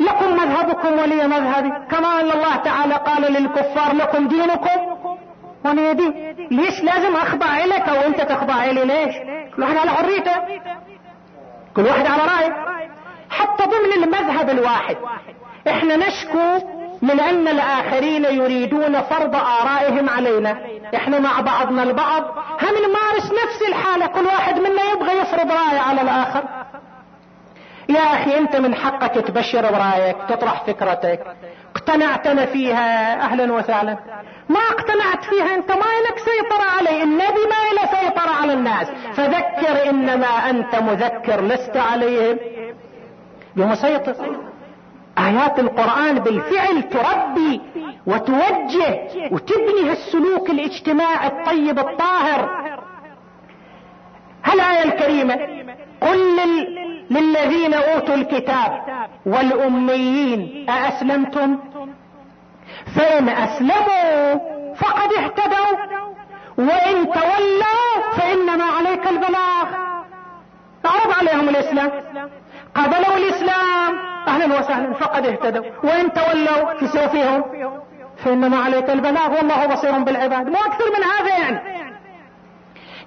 لكم 0.00 0.32
مذهبكم 0.32 0.92
ولي 0.92 1.28
مذهبي. 1.28 1.72
كما 1.90 2.20
أن 2.20 2.30
الله 2.30 2.56
تعالى 2.56 2.94
قال 2.94 3.32
للكفار 3.32 3.94
لكم 3.96 4.28
دينكم 4.28 4.96
ولي 5.64 5.94
دين. 5.94 6.25
ليش 6.50 6.82
لازم 6.82 7.16
أخضع 7.16 7.64
لك 7.64 7.88
أو 7.88 8.06
انت 8.06 8.20
تخضع 8.20 8.64
لي؟ 8.64 8.84
ليش؟ 8.84 9.16
كل 9.56 9.62
واحد 9.62 9.76
على 9.76 9.90
حريته. 9.90 10.32
كل 11.76 11.82
واحد 11.82 12.06
على 12.06 12.22
رأيه. 12.22 12.54
حتى 13.30 13.64
ضمن 13.64 14.04
المذهب 14.04 14.50
الواحد 14.50 14.96
إحنا 15.68 15.96
نشكو 15.96 16.58
من 17.02 17.20
أن 17.20 17.48
الآخرين 17.48 18.24
يريدون 18.24 19.00
فرض 19.00 19.36
آرائهم 19.36 20.08
علينا. 20.08 20.58
إحنا 20.96 21.18
مع 21.18 21.40
بعضنا 21.40 21.82
البعض. 21.82 22.22
هم 22.62 22.74
نمارس 22.88 23.32
نفس 23.44 23.62
الحالة. 23.68 24.06
كل 24.06 24.26
واحد 24.26 24.58
منا 24.58 24.82
يبغى 24.92 25.18
يفرض 25.18 25.50
راية 25.50 25.80
على 25.80 26.00
الآخر. 26.02 26.44
يا 27.88 28.00
أخي 28.00 28.38
أنت 28.38 28.56
من 28.56 28.74
حقك 28.74 29.14
تبشر 29.26 29.72
برأيك 29.72 30.16
تطرح 30.28 30.62
فكرتك. 30.64 31.20
اقتنعت 31.88 32.26
أنا 32.26 32.46
فيها 32.46 33.20
أهلا 33.20 33.52
وسهلا. 33.52 33.98
ما 34.48 34.60
اقتنعت 34.60 35.24
فيها 35.24 35.54
أنت 35.54 35.70
ما 35.70 35.92
لك 36.08 36.18
سيطرة 36.18 36.64
علي. 36.78 37.02
النبي 37.02 37.44
ما 37.52 37.62
له 37.76 38.00
سيطرة 38.00 38.30
على 38.42 38.52
الناس. 38.52 38.86
فذكر 39.14 39.90
إنما 39.90 40.26
أنت 40.26 40.74
مذكر 40.74 41.40
لست 41.40 41.76
عليهم. 41.76 42.38
بمسيطر. 43.56 44.14
آيات 45.18 45.58
القرآن 45.58 46.18
بالفعل 46.18 46.82
تربي 46.82 47.60
وتوجه 48.06 49.08
وتبني 49.32 49.92
السلوك 49.92 50.50
الاجتماعي 50.50 51.26
الطيب 51.26 51.78
الطاهر. 51.78 52.66
هالآية 54.44 54.84
الكريمة 54.84 55.34
قل 56.00 56.36
للذين 57.10 57.74
أوتوا 57.74 58.14
الكتاب 58.14 58.82
والأميين 59.26 60.70
أأسلمتم؟ 60.70 61.58
فان 62.96 63.28
أسلموا 63.28 64.34
فقد 64.74 65.12
اهتدوا. 65.12 65.76
وإن 66.58 67.10
تولوا 67.12 68.12
فإنما 68.16 68.64
عليك 68.64 69.06
البلاغ. 69.08 69.66
عرض 70.84 71.12
عليهم 71.18 71.48
الإسلام. 71.48 71.90
قبلوا 72.74 73.16
الإسلام. 73.16 73.98
أهلا 74.28 74.58
وسهلا. 74.58 74.94
فقد 74.94 75.26
اهتدوا. 75.26 75.64
وإن 75.84 76.12
تولوا 76.12 76.78
في 76.78 76.86
سوفهم 76.88 77.44
فإنما 78.16 78.64
عليك 78.64 78.90
البلاغ. 78.90 79.36
والله 79.36 79.66
بصير 79.66 79.98
بالعباد. 79.98 80.48
مو 80.48 80.56
أكثر 80.56 80.84
من 80.96 81.04
هذا 81.04 81.38
يعني 81.38 81.76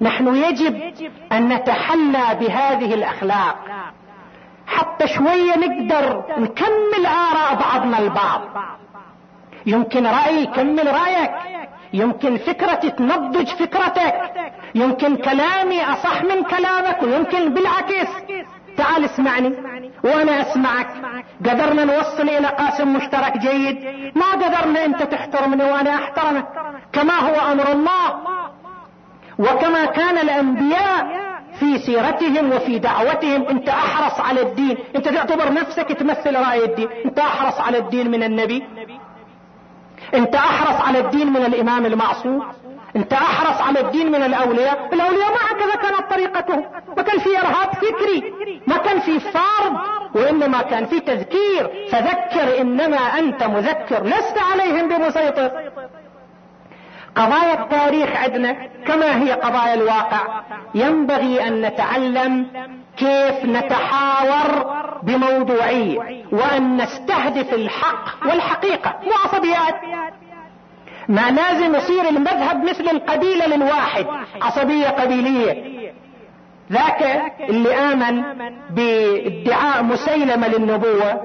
نحن 0.02 0.36
يجب 0.36 0.94
أن 1.32 1.48
نتحلى 1.48 2.36
بهذه 2.40 2.94
الأخلاق. 2.94 3.56
حتى 4.68 5.08
شوية 5.08 5.56
نقدر 5.56 6.24
نكمل 6.38 7.06
آراء 7.06 7.56
بعضنا 7.56 8.00
البعض. 8.00 8.42
يمكن 9.66 10.08
رأي 10.08 10.44
يكمل 10.44 10.88
رأيك. 10.88 11.32
يمكن 11.94 12.38
فكرتي 12.38 12.92
تنضج 12.92 13.48
فكرتك. 13.48 14.14
يمكن 14.76 15.16
كلامي 15.16 15.84
أصح 15.84 16.24
من 16.24 16.44
كلامك 16.44 17.04
ويمكن 17.04 17.54
بالعكس. 17.54 18.10
تعال 18.78 19.06
اسمعني 19.06 19.54
وأنا 20.04 20.42
أسمعك. 20.42 20.88
قدرنا 21.46 21.84
نوصل 21.86 22.30
إلى 22.30 22.48
قاسم 22.48 22.94
مشترك 22.94 23.38
جيد. 23.38 23.78
ما 24.16 24.32
قدرنا 24.32 24.86
أنت 24.86 25.04
تحترمني 25.04 25.64
وأنا 25.64 25.96
أحترمك. 25.96 26.46
كما 26.94 27.14
هو 27.14 27.52
أمر 27.52 27.72
الله. 27.72 28.16
وكما 29.40 29.86
كان 29.86 30.18
الأنبياء 30.18 31.30
في 31.60 31.80
سيرتهم 31.80 32.52
وفي 32.52 32.80
دعوتهم. 32.80 33.48
أنت 33.48 33.70
أحرص 33.70 34.20
على 34.20 34.42
الدين. 34.42 34.78
أنت 34.96 35.08
تعتبر 35.10 35.54
نفسك 35.54 35.88
تمثل 35.88 36.36
رأي 36.36 36.66
الدين. 36.66 36.90
أنت 37.06 37.20
أحرص 37.20 37.60
على 37.60 37.78
الدين 37.78 38.12
من 38.12 38.24
النبي. 38.24 38.64
انت 40.14 40.36
احرص 40.36 40.88
على 40.88 41.00
الدين 41.00 41.34
من 41.34 41.46
الامام 41.46 41.86
المعصوم 41.86 42.44
انت 42.96 43.14
احرص 43.14 43.62
على 43.62 43.80
الدين 43.80 44.12
من 44.12 44.24
الاولياء 44.24 44.90
الاولياء 44.94 45.30
ما 45.30 45.38
هكذا 45.52 45.76
كانت 45.76 46.12
طريقتهم. 46.12 46.66
ما 46.98 47.04
كان 47.04 47.20
في 47.20 47.38
ارهاب 47.40 47.70
فكري 47.74 48.34
ما 48.68 48.78
كان 48.78 49.00
في 49.00 49.20
فرض 49.20 49.78
وإنما 50.16 50.62
كان 50.62 50.86
في 50.86 51.00
تذكير. 51.00 51.88
فذكر 51.92 52.62
إنما 52.62 52.98
أنت 52.98 53.44
مذكر 53.44 54.04
لست 54.04 54.38
عليهم 54.52 54.88
بمسيطر. 54.88 55.52
قضايا 57.16 57.54
التاريخ 57.54 58.10
عندنا 58.16 58.68
كما 58.88 59.24
هي 59.24 59.32
قضايا 59.32 59.74
الواقع. 59.74 60.42
ينبغي 60.76 61.48
أن 61.48 61.62
نتعلم 61.62 62.48
كيف 63.00 63.46
نتحاور 63.46 64.66
بموضوعية 65.04 66.00
وأن 66.32 66.78
نستهدف 66.78 67.54
الحق 67.54 68.28
والحقيقة 68.28 68.96
مو 69.04 69.12
عصبيات 69.26 69.76
ما 71.10 71.32
لازم 71.32 71.76
يصير 71.76 72.10
المذهب 72.10 72.64
مثل 72.64 72.84
القبيلة 72.84 73.48
للواحد 73.48 74.06
عصبية 74.42 74.88
قبيلية. 74.88 75.92
ذاك 76.72 77.02
اللي 77.50 77.74
آمن 77.76 78.24
بادعاء 78.70 79.84
مسيلمة 79.84 80.48
للنبوة. 80.48 81.22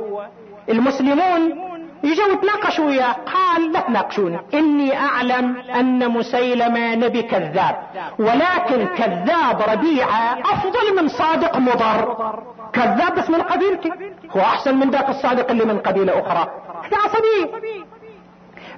المسلمون 0.68 1.73
يجوا 2.04 2.32
يتناقشوا 2.32 2.84
وياه 2.84 3.12
قال 3.12 3.72
لا 3.72 3.80
تناقشوني. 3.80 4.40
إني 4.54 4.98
أعلم 4.98 5.56
أن 5.56 6.08
مسيلمة 6.10 6.94
نبي 6.94 7.22
كذاب. 7.22 7.76
ولكن 8.18 8.86
كذاب 8.86 9.62
ربيعة 9.68 10.38
أفضل 10.52 11.02
من 11.02 11.08
صادق 11.08 11.56
مضر. 11.56 12.34
كذاب 12.72 13.14
بس 13.14 13.30
من 13.30 13.42
قبيلتي 13.42 13.92
هو 14.36 14.40
أحسن 14.40 14.76
من 14.76 14.90
ذاك 14.90 15.08
الصادق 15.08 15.50
اللي 15.50 15.64
من 15.64 15.78
قبيلة 15.78 16.20
أخرى. 16.20 16.50
هذه 16.84 16.98
عصبية 17.04 17.60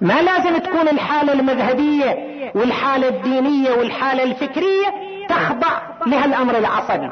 ما 0.01 0.23
لازم 0.23 0.59
تكون 0.59 0.89
الحالة 0.89 1.33
المذهبية 1.33 2.17
والحالة 2.55 3.09
الدينية 3.09 3.71
والحالة 3.71 4.23
الفكرية 4.23 4.87
تخضع 5.29 5.81
لهالأمر 6.07 6.59
العصبي. 6.59 7.11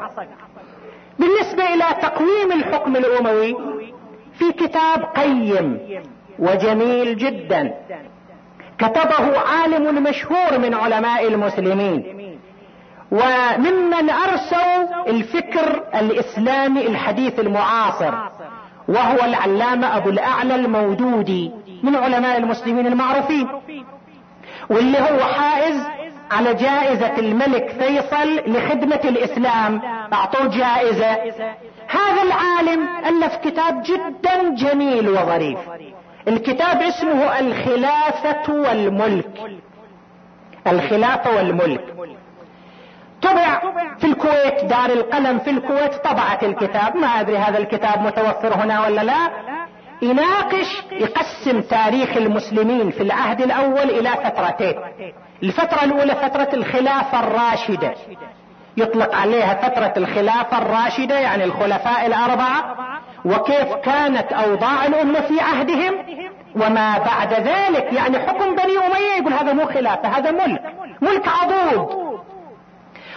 بالنسبة 1.19 1.73
إلى 1.73 1.85
تقويم 2.01 2.51
الحكم 2.51 2.95
الأموي 2.95 3.55
في 4.39 4.51
كتاب 4.51 5.03
قيم 5.03 5.79
وجميل 6.39 7.17
جدا. 7.17 7.73
كتبه 8.77 9.39
عالم 9.39 10.03
مشهور 10.03 10.59
من 10.59 10.73
علماء 10.73 11.27
المسلمين. 11.27 12.03
وممن 13.11 14.09
ارسوا 14.09 15.07
الفكر 15.07 15.83
الإسلامي 15.95 16.87
الحديث 16.87 17.39
المعاصر 17.39 18.13
وهو 18.87 19.23
العلامة 19.23 19.97
أبو 19.97 20.09
الأعلى 20.09 20.55
المودودي 20.55 21.51
من 21.83 21.95
علماء 21.95 22.37
المسلمين 22.37 22.87
المعروفين 22.87 23.47
واللي 24.69 24.99
هو 24.99 25.19
حائز 25.19 25.81
على 26.31 26.53
جائزة 26.53 27.19
الملك 27.19 27.69
فيصل 27.79 28.51
لخدمة 28.51 28.99
الإسلام. 29.05 29.81
أعطوه 30.13 30.47
جائزة. 30.47 31.17
هذا 31.97 32.21
العالم 32.21 32.89
ألف 33.05 33.35
كتاب 33.35 33.83
جدا 33.83 34.55
جميل 34.55 35.09
وظريف. 35.09 35.59
الكتاب 36.27 36.81
اسمه 36.81 37.39
الخلافة 37.39 38.53
والملك. 38.53 39.61
الخلافة 40.67 41.35
والملك. 41.35 41.93
طبع 43.21 43.61
في 43.99 44.07
الكويت 44.07 44.65
دار 44.65 44.89
القلم 44.89 45.39
في 45.39 45.49
الكويت 45.49 45.95
طبعت 45.95 46.43
الكتاب. 46.43 46.95
ما 46.95 47.07
أدري 47.07 47.37
هذا 47.37 47.57
الكتاب 47.57 48.01
متوفر 48.01 48.53
هنا 48.53 48.85
ولا 48.85 49.01
لا. 49.01 49.29
يناقش 50.01 50.83
يقسم 50.91 51.61
تاريخ 51.61 52.17
المسلمين 52.17 52.91
في 52.91 53.03
العهد 53.03 53.41
الأول 53.41 53.89
إلى 53.89 54.09
فترتين. 54.09 54.75
الفترة 55.43 55.83
الأولى 55.83 56.15
فترة 56.15 56.49
الخلافة 56.53 57.19
الراشدة. 57.19 57.93
يطلق 58.77 59.15
عليها 59.15 59.53
فترة 59.53 59.93
الخلافة 59.97 60.57
الراشدة 60.57 61.19
يعني 61.19 61.43
الخلفاء 61.43 62.05
الأربعة 62.05 62.75
وكيف 63.25 63.73
كانت 63.73 64.33
أوضاع 64.33 64.85
الأمة 64.85 65.21
في 65.21 65.39
عهدهم 65.41 65.93
وما 66.55 66.97
بعد 66.97 67.33
ذلك 67.33 67.93
يعني 67.93 68.19
حكم 68.19 68.55
بني 68.55 68.77
أمية 68.77 69.19
يقول 69.19 69.33
هذا 69.33 69.53
مو 69.53 69.65
خلافة 69.65 70.07
هذا 70.09 70.31
ملك 70.31 70.61
ملك 71.01 71.27
عضوض. 71.27 72.05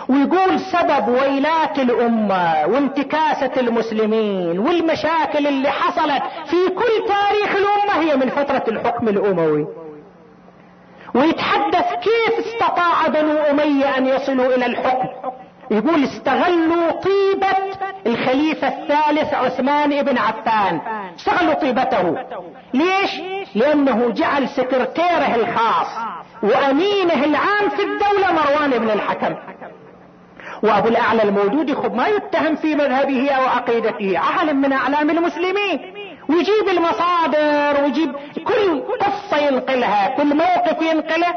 ويقول 0.09 0.61
سبب 0.61 1.09
ويلات 1.09 1.78
الأمة 1.78 2.66
وانتكاسة 2.66 3.50
المسلمين 3.56 4.59
والمشاكل 4.59 5.46
اللي 5.46 5.70
حصلت 5.70 6.22
في 6.46 6.68
كل 6.68 7.09
تاريخ 7.09 7.56
الأمة 7.56 8.02
هي 8.02 8.16
من 8.16 8.28
فترة 8.28 8.64
الحكم 8.68 9.09
الأموي. 9.09 9.66
ويتحدث 11.14 11.86
كيف 11.94 12.46
استطاع 12.46 13.06
بنو 13.06 13.38
أمية 13.38 13.98
أن 13.98 14.06
يصلوا 14.06 14.54
إلى 14.54 14.66
الحكم. 14.66 15.09
يقول 15.70 16.04
استغلوا 16.04 16.90
طيبة 16.90 17.56
الخليفة 18.06 18.68
الثالث 18.68 19.34
عثمان 19.34 20.02
بن 20.02 20.18
عفان. 20.18 20.80
استغلوا 21.16 21.54
طيبته. 21.54 22.16
ليش؟ 22.74 23.20
لأنه 23.54 24.10
جعل 24.10 24.48
سكرتيره 24.48 25.34
الخاص 25.34 25.86
وأمينه 26.42 27.24
العام 27.24 27.68
في 27.68 27.82
الدولة 27.82 28.32
مروان 28.32 28.70
بن 28.70 28.90
الحكم. 28.90 29.34
وأبو 30.62 30.88
الأعلى 30.88 31.22
الموجود 31.22 31.74
خب 31.74 31.94
ما 31.94 32.08
يتهم 32.08 32.56
في 32.56 32.74
مذهبه 32.74 33.30
أو 33.30 33.42
عقيدته 33.42 34.18
عالم 34.18 34.60
من 34.60 34.72
أعلام 34.72 35.10
المسلمين. 35.10 35.97
ويجيب 36.28 36.68
المصادر 36.68 37.82
ويجيب 37.82 38.12
كل 38.44 38.82
قصة 39.00 39.36
ينقلها 39.36 40.08
كل 40.08 40.36
موقف 40.36 40.82
ينقله 40.82 41.34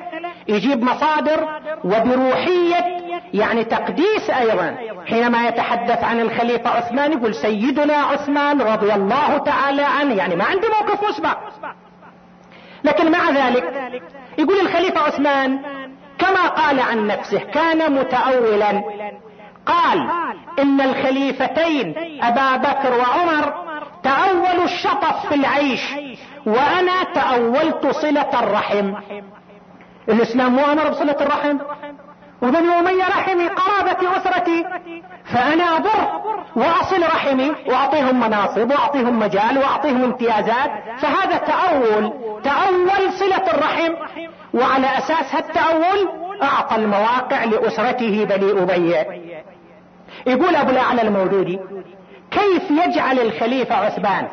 يجيب 0.47 0.83
مصادر 0.83 1.49
وبروحية 1.83 3.01
يعني 3.33 3.63
تقديس 3.63 4.29
أيضا. 4.29 4.77
حينما 5.07 5.47
يتحدث 5.47 6.03
عن 6.03 6.19
الخليفة 6.19 6.69
عثمان 6.69 7.11
يقول 7.11 7.35
سيدنا 7.35 7.93
عثمان 7.93 8.61
رضي 8.61 8.93
الله 8.93 9.37
تعالى 9.37 9.83
عنه 9.83 10.15
يعني 10.15 10.35
ما 10.35 10.43
عنده 10.45 10.67
موقف 10.67 11.09
مسبق. 11.09 11.37
لكن 12.83 13.11
مع 13.11 13.29
ذلك 13.29 13.91
يقول 14.37 14.59
الخليفة 14.59 14.99
عثمان 14.99 15.59
كما 16.17 16.47
قال 16.47 16.79
عن 16.79 17.07
نفسه 17.07 17.39
كان 17.39 17.93
متأولا. 17.93 18.83
قال 19.65 20.09
إن 20.59 20.81
الخليفتين 20.81 21.95
أبا 22.21 22.57
بكر 22.57 22.93
وعمر 22.93 23.70
تأولوا 24.03 24.63
الشطف 24.63 25.27
في 25.27 25.35
العيش. 25.35 25.81
وأنا 26.45 27.03
تأولت 27.03 27.87
صلة 27.87 28.39
الرحم. 28.39 28.93
الإسلام 30.09 30.55
مو 30.55 30.65
أمر 30.71 30.89
بصلة 30.89 31.17
الرحم. 31.21 31.57
وبني 32.41 32.79
امية 32.79 33.07
رحمي 33.07 33.47
قرابتي 33.47 34.07
أسرتي. 34.17 34.65
فأنا 35.33 35.77
أبر 35.77 36.21
وأصل 36.55 37.03
رحمي. 37.03 37.51
وأعطيهم 37.67 38.19
مناصب 38.19 38.71
وأعطيهم 38.71 39.19
مجال 39.19 39.57
وأعطيهم 39.57 40.03
امتيازات. 40.03 40.71
فهذا 40.97 41.37
تأول. 41.37 42.13
تأول 42.43 43.13
صلة 43.13 43.51
الرحم. 43.53 43.93
وعلى 44.53 44.87
أساس 44.97 45.35
هالتأول 45.35 46.09
أعطى 46.43 46.75
المواقع 46.75 47.43
لأسرته 47.43 48.25
بني 48.25 48.61
أبي. 48.61 49.21
يقول 50.27 50.55
أبو 50.55 50.69
الأعلى 50.69 51.01
المودودي 51.01 51.59
كيف 52.31 52.71
يجعل 52.71 53.19
الخليفة 53.19 53.75
عثمان؟ 53.75 54.27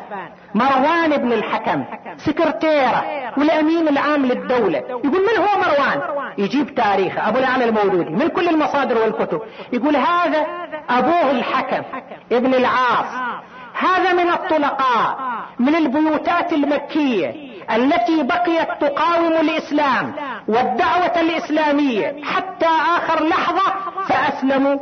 مروان 0.55 1.17
بن 1.17 1.33
الحكم 1.33 1.85
سكرتيرة 2.17 3.05
والأمين 3.37 3.87
العام 3.87 4.25
للدولة. 4.25 4.77
يقول 4.77 5.21
من 5.21 5.37
هو 5.37 5.61
مروان؟ 5.61 6.01
يجيب 6.37 6.75
تاريخه 6.75 7.29
أبو 7.29 7.39
الاعلى 7.39 7.65
المودودي 7.65 8.09
من 8.09 8.27
كل 8.27 8.49
المصادر 8.49 8.97
والكتب. 8.97 9.41
يقول 9.73 9.95
هذا 9.95 10.45
أبوه 10.89 11.31
الحكم 11.31 11.83
ابن 12.31 12.53
العاص. 12.53 13.39
هذا 13.73 14.13
من 14.13 14.29
الطلقاء 14.29 15.17
من 15.59 15.75
البيوتات 15.75 16.53
المكية 16.53 17.35
التي 17.75 18.23
بقيت 18.23 18.67
تقاوم 18.81 19.33
الإسلام 19.33 20.13
والدعوة 20.47 21.21
الإسلامية. 21.21 22.23
حتى 22.23 22.69
آخر 22.97 23.23
لحظة 23.27 23.73
فأسلموا. 24.07 24.77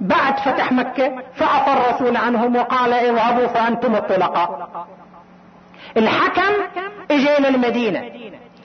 بعد 0.00 0.38
فتح 0.38 0.72
مكة 0.72 1.22
فعفى 1.34 1.72
الرسول 1.72 2.16
عنهم 2.16 2.56
وقال 2.56 2.92
اذهبوا 2.92 3.46
فأنتم 3.46 3.94
الطلقاء. 3.94 4.86
الحكم 5.96 6.52
اجى 7.10 7.38
إلى 7.38 7.48
المدينة 7.48 8.04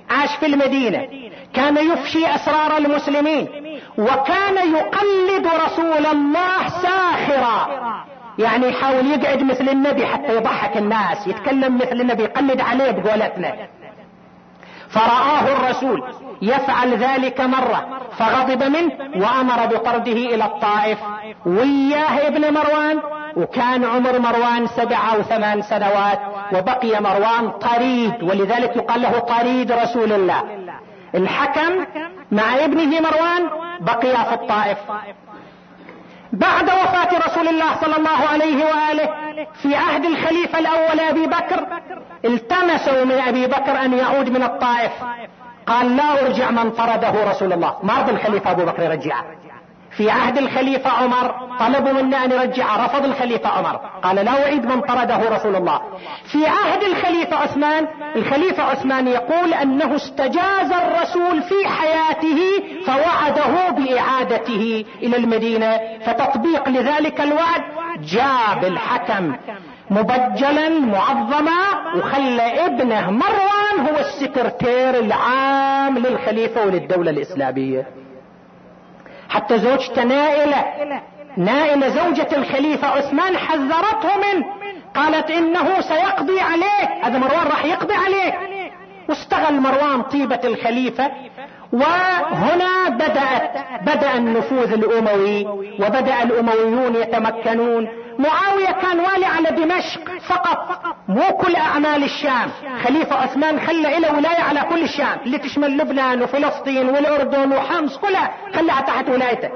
عاش 0.10 0.36
في 0.36 0.46
المدينة 0.46 1.08
كان 1.54 1.78
يفشي 1.78 2.36
أسرار 2.36 2.78
المسلمين 2.78 3.48
وكان 3.98 4.74
يقلد 4.76 5.48
رسول 5.66 6.06
الله 6.06 6.70
ساخرا. 6.70 7.68
يعني 8.40 8.68
يحاول 8.68 9.12
يقعد 9.12 9.44
مثل 9.44 9.70
النبي 9.70 10.06
حتى 10.06 10.36
يضحك 10.36 10.78
الناس 10.78 11.28
يتكلم 11.28 11.76
مثل 11.76 12.02
النبي 12.02 12.24
يقلد 12.24 12.62
عليه 12.62 12.92
بقولتنا. 12.92 13.56
فرآه 14.90 15.42
الرسول 15.42 16.04
يفعل 16.42 16.94
ذلك 16.98 17.42
مرة 17.42 18.00
فغضب 18.18 18.64
منه 18.64 18.92
وأمر 19.16 19.66
بطرده 19.66 20.12
إلى 20.12 20.46
الطائف. 20.46 21.00
وياه 21.46 22.28
ابن 22.28 22.54
مروان 22.54 23.00
وكان 23.36 23.86
عمر 23.86 24.20
مروان 24.20 24.68
سبع 24.68 25.14
أو 25.14 25.22
ثمان 25.22 25.62
سنوات 25.62 26.20
وبقي 26.54 27.02
مروان 27.02 27.52
طريد 27.52 28.24
ولذلك 28.24 28.76
يقال 28.76 29.02
له 29.02 29.20
طريد 29.20 29.72
رسول 29.72 30.14
الله. 30.14 30.44
الحكم 31.16 31.86
مع 32.32 32.56
ابنه 32.56 33.00
مروان 33.00 33.50
بقي 33.80 34.26
في 34.26 34.34
الطائف. 34.34 34.78
بعد 36.34 36.64
وفاة 36.64 37.28
رسول 37.28 37.48
الله 37.48 37.76
صلى 37.82 37.98
الله 37.98 38.28
عليه 38.34 38.66
وآله 38.66 39.10
في 39.62 39.76
عهد 39.76 40.06
الخليفة 40.06 40.60
الأول 40.60 41.00
أبي 41.00 41.26
بكر 41.28 41.68
التمسوا 42.26 43.04
من 43.04 43.12
أبي 43.28 43.48
بكر 43.48 43.86
أن 43.86 43.94
يعود 43.94 44.30
من 44.30 44.44
الطائف. 44.44 44.92
قال 45.68 45.97
لا 45.97 46.22
أرجع 46.22 46.51
من 46.51 46.72
طرده 46.72 47.32
رسول 47.32 47.53
الله. 47.53 47.76
ما 47.84 47.99
رضى 47.99 48.11
الخليفة 48.11 48.51
أبو 48.51 48.66
بكر 48.66 48.84
يرجعه. 48.84 49.26
في 49.97 50.11
عهد 50.11 50.38
الخليفة 50.38 50.89
عمر 50.89 51.36
طلبوا 51.59 51.91
منا 51.91 52.26
أن 52.26 52.30
نرجع 52.30 52.86
رفض 52.86 53.05
الخليفة 53.05 53.49
عمر. 53.49 53.80
قال 54.03 54.16
لا 54.16 54.43
أعيد 54.43 54.66
من 54.66 54.82
طرده 54.82 55.36
رسول 55.36 55.55
الله. 55.55 55.82
في 56.32 56.47
عهد 56.47 56.84
الخليفة 56.84 57.36
عثمان 57.36 57.88
الخليفة 58.16 58.63
عثمان 58.63 59.07
يقول 59.07 59.53
أنه 59.53 59.95
استجاز 59.95 60.72
الرسول 60.72 61.41
في 61.41 61.68
حياته 61.68 62.39
فوعده 62.86 63.70
بإعادته 63.70 64.86
إلى 65.03 65.18
المدينة 65.18 65.80
فتطبيق 66.05 66.70
لذلك 66.70 67.22
الوعد 67.22 67.61
جاب 68.03 68.63
الحكم. 68.63 69.36
مبجلا 69.90 70.70
معظما 70.70 71.62
وخلى 71.98 72.66
ابنه 72.66 73.12
مروان 73.12 73.88
هو 73.88 73.98
السكرتير 74.00 75.00
العام 75.00 75.98
للخليفة 75.98 76.66
وللدولة 76.66 77.12
الإسلامية. 77.12 77.88
حتى 79.30 79.58
زوجته 79.58 80.04
نائلة. 80.04 80.66
نائلة 81.38 81.88
زوجة 81.88 82.28
الخليفة 82.38 82.88
عثمان 82.88 83.38
حذرته 83.38 84.10
منه 84.18 84.46
قالت 84.96 85.32
إنه 85.32 85.82
سيقضي 85.82 86.40
عليه 86.40 87.04
هذا 87.04 87.18
مروان 87.18 87.48
راح 87.48 87.66
يقضي 87.66 87.94
عليه 87.94 88.34
واستغل 89.10 89.60
مروان 89.60 90.02
طيبة 90.02 90.40
الخليفة 90.44 91.12
وهنا 91.74 92.90
بدأت 92.90 93.52
بدأ 93.82 94.14
النفوذ 94.16 94.74
الأموي 94.74 95.46
وبدأ 95.80 96.24
الأمويون 96.24 96.96
يتمكنون. 96.96 97.90
معاوية 98.20 98.72
كان 98.72 98.99
والي 98.99 99.26
على 99.26 99.49
دمشق 99.49 100.18
فقط 100.28 100.82
مو 101.07 101.38
كل 101.38 101.55
أعمال 101.55 102.03
الشام. 102.03 102.49
خليفة 102.84 103.16
عثمان 103.16 103.59
خلى 103.59 103.99
له 103.99 104.16
ولاية 104.16 104.41
على 104.43 104.61
كل 104.61 104.84
الشام 104.84 105.18
اللي 105.26 105.38
تشمل 105.38 105.78
لبنان 105.78 106.22
وفلسطين 106.22 106.89
والأردن 106.89 107.51
وحمص 107.51 107.97
كلها 107.97 108.32
خلها 108.53 108.82
تحت 108.82 109.09
ولايته. 109.09 109.49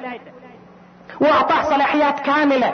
وأعطاه 1.21 1.61
صلاحيات 1.61 2.19
كاملة. 2.19 2.73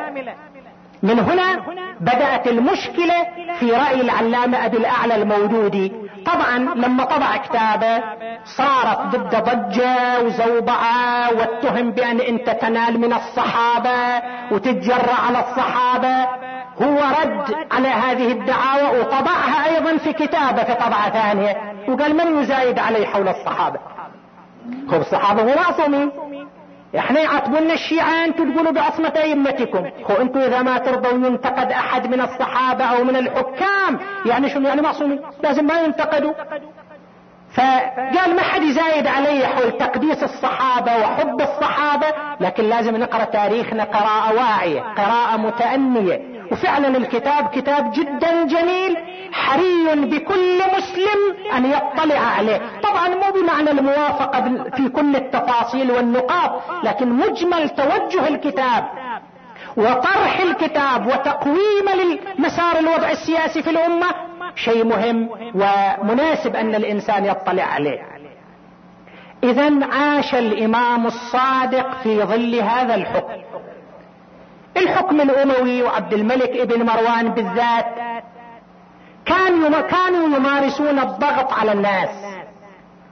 من 1.03 1.19
هنا 1.19 1.63
بدأت 1.99 2.47
المشكلة 2.47 3.27
في 3.59 3.71
رأي 3.71 4.01
العلامة 4.01 4.65
أبي 4.65 4.77
الأعلى 4.77 5.15
الموجودي 5.15 5.91
طبعا 6.25 6.57
لما 6.57 7.03
طبع 7.03 7.37
كتابه 7.37 8.03
صارت 8.45 8.99
ضد 9.15 9.35
ضجة 9.35 10.21
وزوبعة 10.23 11.33
واتهم 11.33 11.91
بأن 11.91 12.19
أنت 12.19 12.49
تنال 12.49 12.99
من 12.99 13.13
الصحابة 13.13 14.21
وتتجرأ 14.51 15.13
على 15.27 15.39
الصحابة. 15.39 16.23
هو 16.81 16.99
رد 17.21 17.55
على 17.71 17.87
هذه 17.87 18.31
الدعاوى 18.31 18.99
وطبعها 18.99 19.65
أيضا 19.65 19.97
في 19.97 20.13
كتابه 20.13 20.63
في 20.63 20.73
طبعة 20.73 21.09
ثانية. 21.09 21.73
وقال 21.87 22.17
من 22.17 22.43
يزايد 22.43 22.79
علي 22.79 23.05
حول 23.05 23.27
الصحابة؟ 23.27 23.79
هم 24.89 25.01
الصحابة 25.01 25.43
مو 25.43 25.53
معصومين. 25.55 26.11
إحنا 26.97 27.19
يعاتبونا 27.19 27.73
الشيعة 27.73 28.25
أنتم 28.25 28.53
تقولوا 28.53 28.71
بعصمة 28.71 29.13
أئمتكم. 29.15 29.89
خو 30.03 30.13
أنتم 30.13 30.39
إذا 30.39 30.61
ما 30.61 30.77
ترضوا 30.77 31.27
ينتقد 31.27 31.71
أحد 31.71 32.07
من 32.07 32.21
الصحابة 32.21 32.85
أو 32.85 33.03
من 33.03 33.15
الحكام 33.15 33.99
يعني 34.25 34.49
شنو؟ 34.49 34.67
يعني 34.67 34.81
معصومين. 34.81 35.19
لازم 35.43 35.65
ما 35.65 35.81
ينتقدوا. 35.81 36.33
فقال 37.53 38.35
ما 38.35 38.41
حد 38.41 38.63
يزايد 38.63 39.07
علي 39.07 39.47
حول 39.47 39.71
تقديس 39.71 40.23
الصحابة 40.23 40.97
وحب 40.97 41.41
الصحابة 41.41 42.07
لكن 42.39 42.63
لازم 42.63 42.97
نقرأ 42.97 43.23
تاريخنا 43.23 43.83
قراءة 43.83 44.35
واعية 44.35 44.81
قراءة 44.81 45.37
متأنية. 45.37 46.34
وفعلا 46.51 46.97
الكتاب 46.97 47.47
كتاب 47.47 47.91
جدا 47.91 48.43
جميل 48.43 48.97
حري 49.31 49.95
بكل 49.95 50.59
مسلم 50.77 51.51
أن 51.57 51.65
يطلع 51.65 52.19
عليه. 52.19 52.61
طبعا 52.83 53.07
مو 53.07 53.41
بمعنى 53.41 53.71
الموافقة 53.71 54.41
في 54.75 54.89
كل 54.89 55.15
التفاصيل 55.15 55.91
والنقاط 55.91 56.61
لكن 56.83 57.09
مجمل 57.09 57.69
توجه 57.69 58.27
الكتاب 58.27 58.85
وطرح 59.77 60.39
الكتاب 60.39 61.07
وتقويم 61.07 62.17
لمسار 62.37 62.79
الوضع 62.79 63.11
السياسي 63.11 63.63
في 63.63 63.69
الأمة 63.69 64.07
شيء 64.55 64.85
مهم 64.85 65.29
ومناسب 65.55 66.55
أن 66.55 66.75
الإنسان 66.75 67.25
يطلع 67.25 67.63
عليه. 67.63 67.99
اذا 69.43 69.85
عاش 69.85 70.35
الإمام 70.35 71.05
الصادق 71.07 72.01
في 72.03 72.23
ظل 72.23 72.55
هذا 72.59 72.95
الحكم. 72.95 73.44
الحكم 74.77 75.21
الأموي 75.21 75.83
وعبد 75.83 76.13
الملك 76.13 76.49
ابن 76.49 76.85
مروان 76.85 77.29
بالذات 77.29 77.85
كان 79.25 79.81
كانوا 79.81 80.37
يمارسون 80.37 80.99
الضغط 80.99 81.53
على 81.53 81.71
الناس 81.71 82.09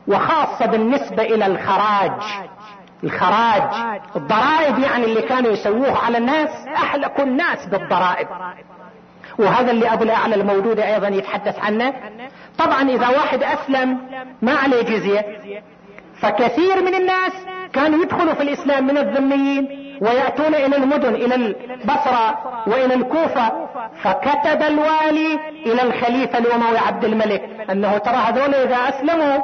وخاصة 0.07 0.65
بالنسبة 0.65 1.23
إلى 1.23 1.45
الخراج. 1.45 2.21
الخراج 3.03 3.63
الضرائب 4.15 4.79
يعني 4.79 5.05
اللي 5.05 5.21
كانوا 5.21 5.51
يسووه 5.51 6.05
على 6.05 6.17
الناس 6.17 6.49
احلقوا 6.75 7.25
الناس 7.25 7.65
بالضرائب. 7.65 8.27
وهذا 9.39 9.71
اللي 9.71 9.93
أبو 9.93 10.03
الأعلى 10.03 10.35
الموجود 10.35 10.79
أيضا 10.79 11.07
يتحدث 11.07 11.59
عنه. 11.59 11.93
طبعا 12.57 12.81
إذا 12.81 13.07
واحد 13.09 13.43
أسلم 13.43 13.97
ما 14.41 14.53
عليه 14.55 14.81
جزية. 14.81 15.25
فكثير 16.21 16.81
من 16.81 16.95
الناس 16.95 17.33
كانوا 17.73 18.03
يدخلوا 18.03 18.33
في 18.33 18.43
الإسلام 18.43 18.87
من 18.87 18.97
الذميين. 18.97 19.82
ويأتون 20.01 20.55
إلى 20.55 20.77
المدن 20.77 21.15
إلى 21.15 21.35
البصرة 21.35 22.39
وإلى 22.67 22.93
الكوفة. 22.93 23.51
فكتب 24.03 24.61
الوالي 24.61 25.39
إلى 25.65 25.81
الخليفة 25.83 26.37
الأموي 26.37 26.77
عبد 26.77 27.05
الملك 27.05 27.41
أنه 27.71 27.97
ترى 27.97 28.15
هذول 28.15 28.55
إذا 28.55 28.75
أسلموا 28.75 29.37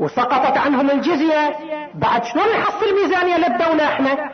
وسقطت 0.00 0.58
عنهم 0.58 0.90
الجزية 0.90 1.56
بعد 1.94 2.24
شلون 2.24 2.44
نحصل 2.48 2.94
ميزانية 3.02 3.36
للدولة 3.36 3.84
إحنا؟ 3.84 4.30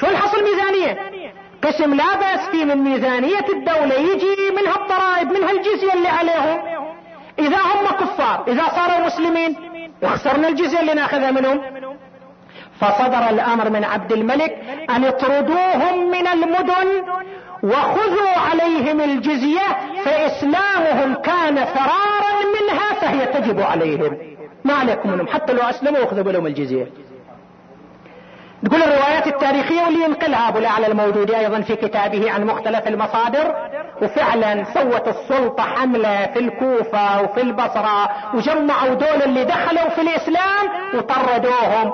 شلون 0.00 0.12
نحصل 0.12 0.38
ميزانية 0.44 0.98
قسم 1.64 1.94
لا 1.94 2.16
بأس 2.16 2.48
فيه 2.50 2.64
من 2.64 2.76
ميزانية 2.76 3.44
الدولة 3.48 3.94
يجي 3.94 4.50
منها 4.50 4.76
الضرائب 4.76 5.32
منها 5.32 5.50
الجزية 5.50 5.92
اللي 5.94 6.08
عليهم. 6.08 6.60
إذا 7.38 7.56
هم 7.56 7.86
كفار 7.86 8.44
إذا 8.48 8.68
صاروا 8.68 9.06
مسلمين 9.06 9.56
وخسرنا 10.02 10.48
الجزية 10.48 10.80
اللي 10.80 10.94
ناخذها 10.94 11.30
منهم. 11.30 11.60
فصدر 12.80 13.28
الأمر 13.30 13.70
من 13.70 13.84
عبد 13.84 14.12
الملك 14.12 14.56
أن 14.90 15.04
اطردوهم 15.04 16.10
من 16.10 16.26
المدن 16.28 17.02
وخذوا 17.62 18.38
عليهم 18.50 19.00
الجزية 19.00 19.66
فإسلامهم 20.04 21.14
كان 21.14 21.64
فرارا 21.64 22.34
منها 22.60 22.94
فهي 23.00 23.26
تجب 23.26 23.60
عليهم. 23.60 24.18
ما 24.64 24.74
عليكم 24.74 25.10
منهم 25.10 25.26
حتى 25.28 25.52
لو 25.52 25.62
أسلموا 25.62 26.00
وخذوا 26.00 26.32
لهم 26.32 26.46
الجزية. 26.46 26.86
تقول 28.64 28.82
الروايات 28.82 29.26
التاريخية 29.26 29.82
واللي 29.82 30.04
ينقلها 30.04 30.48
ابو 30.48 30.58
الاعلى 30.58 30.86
الموجود 30.86 31.30
أيضا 31.30 31.60
في 31.60 31.76
كتابه 31.76 32.30
عن 32.32 32.44
مختلف 32.44 32.88
المصادر 32.88 33.54
وفعلا 34.02 34.64
سوت 34.64 35.08
السلطة 35.08 35.62
حملة 35.62 36.26
في 36.26 36.38
الكوفة 36.38 37.22
وفي 37.22 37.40
البصرة 37.40 38.08
وجمعوا 38.34 38.94
دول 38.94 39.22
اللي 39.24 39.44
دخلوا 39.44 39.88
في 39.88 40.00
الإسلام 40.00 40.68
وطردوهم. 40.94 41.92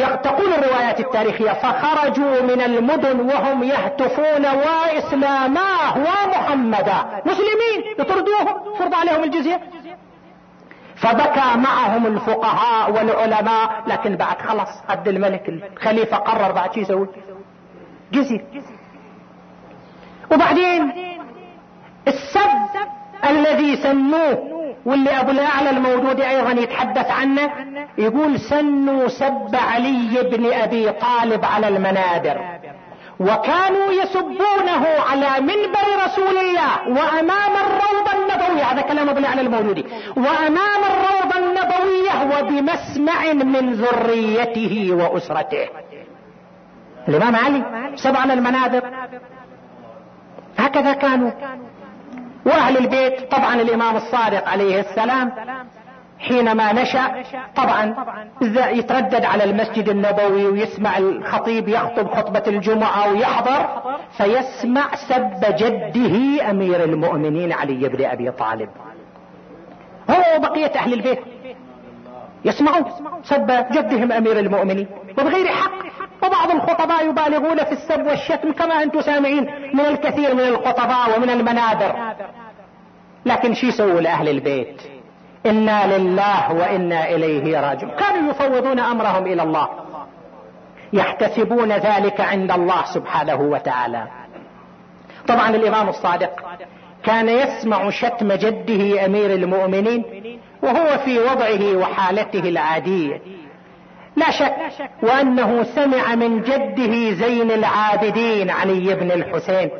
تقول 0.00 0.52
الروايات 0.52 1.00
التاريخية 1.00 1.52
فخرجوا 1.52 2.42
من 2.42 2.60
المدن 2.60 3.20
وهم 3.20 3.62
يهتفون 3.62 4.46
واسلاماه 4.46 5.98
ومحمدا. 5.98 7.22
مسلمين 7.26 7.94
يطردوهم 7.98 8.74
فرض 8.78 8.94
عليهم 8.94 9.24
الجزية. 9.24 9.60
فبكى 10.96 11.56
معهم 11.56 12.06
الفقهاء 12.06 12.90
والعلماء 12.90 13.82
لكن 13.86 14.16
بعد 14.16 14.38
خلص 14.42 14.70
عبد 14.88 15.08
الملك 15.08 15.48
الخليفة 15.48 16.16
قرر 16.16 16.52
بعد 16.52 16.74
شو 16.74 16.80
يسوي؟ 16.80 17.08
جزية 18.12 18.44
وبعدين 20.32 20.92
السب 22.08 22.80
الذي 23.30 23.76
سموه 23.76 24.51
واللي 24.86 25.20
أبو 25.20 25.30
الأعلى 25.30 25.70
الموجود 25.70 26.20
أيضا 26.20 26.50
يتحدث 26.50 27.10
عنه 27.10 27.50
يقول 27.98 28.40
سنوا 28.40 29.08
سب 29.08 29.54
علي 29.54 30.22
بن 30.22 30.52
أبي 30.52 30.90
طالب 30.90 31.44
على 31.44 31.68
المنابر. 31.68 32.40
وكانوا 33.20 33.92
يسبونه 33.92 34.86
على 35.10 35.40
منبر 35.40 36.04
رسول 36.04 36.36
الله 36.38 36.88
وأمام 36.88 37.52
الروضة 37.66 38.12
النبوية. 38.12 38.64
هذا 38.64 38.80
كلام 38.80 39.08
أبو 39.08 39.18
الأعلى 39.18 39.40
الموجودي 39.40 39.84
وأمام 40.16 40.80
الروضة 40.90 41.38
النبوية 41.38 42.38
وبمسمع 42.38 43.32
من 43.32 43.72
ذريته 43.72 44.88
وأسرته. 44.92 45.68
الإمام 47.08 47.36
علي 47.36 47.62
سب 47.96 48.16
على 48.16 48.32
المنابر. 48.32 48.82
هكذا 50.58 50.92
كانوا. 50.92 51.30
وأهل 52.46 52.76
البيت 52.76 53.30
طبعا 53.30 53.54
الإمام 53.54 53.96
الصادق 53.96 54.48
عليه 54.48 54.80
السلام 54.80 55.32
حينما 56.18 56.72
نشأ 56.72 57.22
طبعا 57.56 57.94
يتردد 58.56 59.24
على 59.24 59.44
المسجد 59.44 59.88
النبوي 59.88 60.46
ويسمع 60.46 60.98
الخطيب 60.98 61.68
يخطب 61.68 62.14
خطبة 62.14 62.42
الجمعة 62.46 63.12
ويحضر 63.12 63.82
فيسمع 64.16 64.94
سب 65.08 65.40
جده 65.56 66.50
أمير 66.50 66.84
المؤمنين 66.84 67.52
علي 67.52 67.88
بن 67.88 68.04
أبي 68.04 68.30
طالب. 68.30 68.68
هو 70.10 70.36
وبقية 70.36 70.72
أهل 70.76 70.92
البيت. 70.92 71.18
يسمعون 72.44 72.84
سب 73.22 73.66
جدهم 73.72 74.12
أمير 74.12 74.38
المؤمنين. 74.38 74.86
وبغير 75.18 75.46
حق 75.46 75.72
وبعض 76.22 76.50
الخطباء 76.50 77.08
يبالغون 77.08 77.64
في 77.64 77.72
السب 77.72 78.06
والشتم 78.06 78.52
كما 78.52 78.82
أنتم 78.82 79.00
سامعين 79.00 79.50
من 79.74 79.80
الكثير 79.80 80.34
من 80.34 80.40
الخطباء 80.40 81.16
ومن 81.16 81.30
المنابر. 81.30 82.14
لكن 83.26 83.54
شو 83.54 83.66
يسووا 83.66 84.00
لأهل 84.00 84.28
البيت. 84.28 84.82
إنا 85.46 85.98
لله 85.98 86.52
وإنا 86.52 87.08
إليه 87.08 87.60
راجعون. 87.60 87.92
كانوا 87.96 88.30
يفوضون 88.30 88.80
أمرهم 88.80 89.26
إلى 89.26 89.42
الله. 89.42 89.68
يحتسبون 90.92 91.72
ذلك 91.72 92.20
عند 92.20 92.50
الله 92.50 92.84
سبحانه 92.84 93.40
وتعالى. 93.40 94.06
طبعا 95.28 95.50
الإمام 95.50 95.88
الصادق 95.88 96.30
كان 97.04 97.28
يسمع 97.28 97.90
شتم 97.90 98.32
جده 98.32 99.06
أمير 99.06 99.34
المؤمنين 99.34 100.04
وهو 100.62 100.98
في 101.04 101.18
وضعه 101.18 101.76
وحالته 101.76 102.48
العادية. 102.48 103.20
لا 104.16 104.30
شك 104.30 104.56
وأنه 105.02 105.62
سمع 105.62 106.14
من 106.14 106.42
جده 106.42 107.10
زين 107.10 107.50
العابدين 107.50 108.50
علي 108.50 108.94
بن 108.94 109.10
الحسين. 109.10 109.70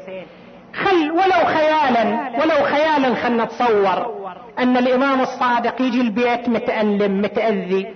خل 0.74 1.10
ولو 1.10 1.46
خيالا 1.46 2.30
ولو 2.40 2.64
خيالا 2.64 3.14
خلنا 3.14 3.44
نتصور 3.44 4.22
أن 4.58 4.76
الإمام 4.76 5.20
الصادق 5.20 5.82
يجي 5.82 6.00
البيت 6.00 6.48
متألم 6.48 7.20
متأذي 7.20 7.94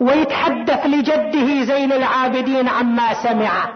ويتحدث 0.00 0.86
لجده 0.86 1.62
زين 1.64 1.92
العابدين 1.92 2.68
عما 2.68 3.14
سمع. 3.14 3.68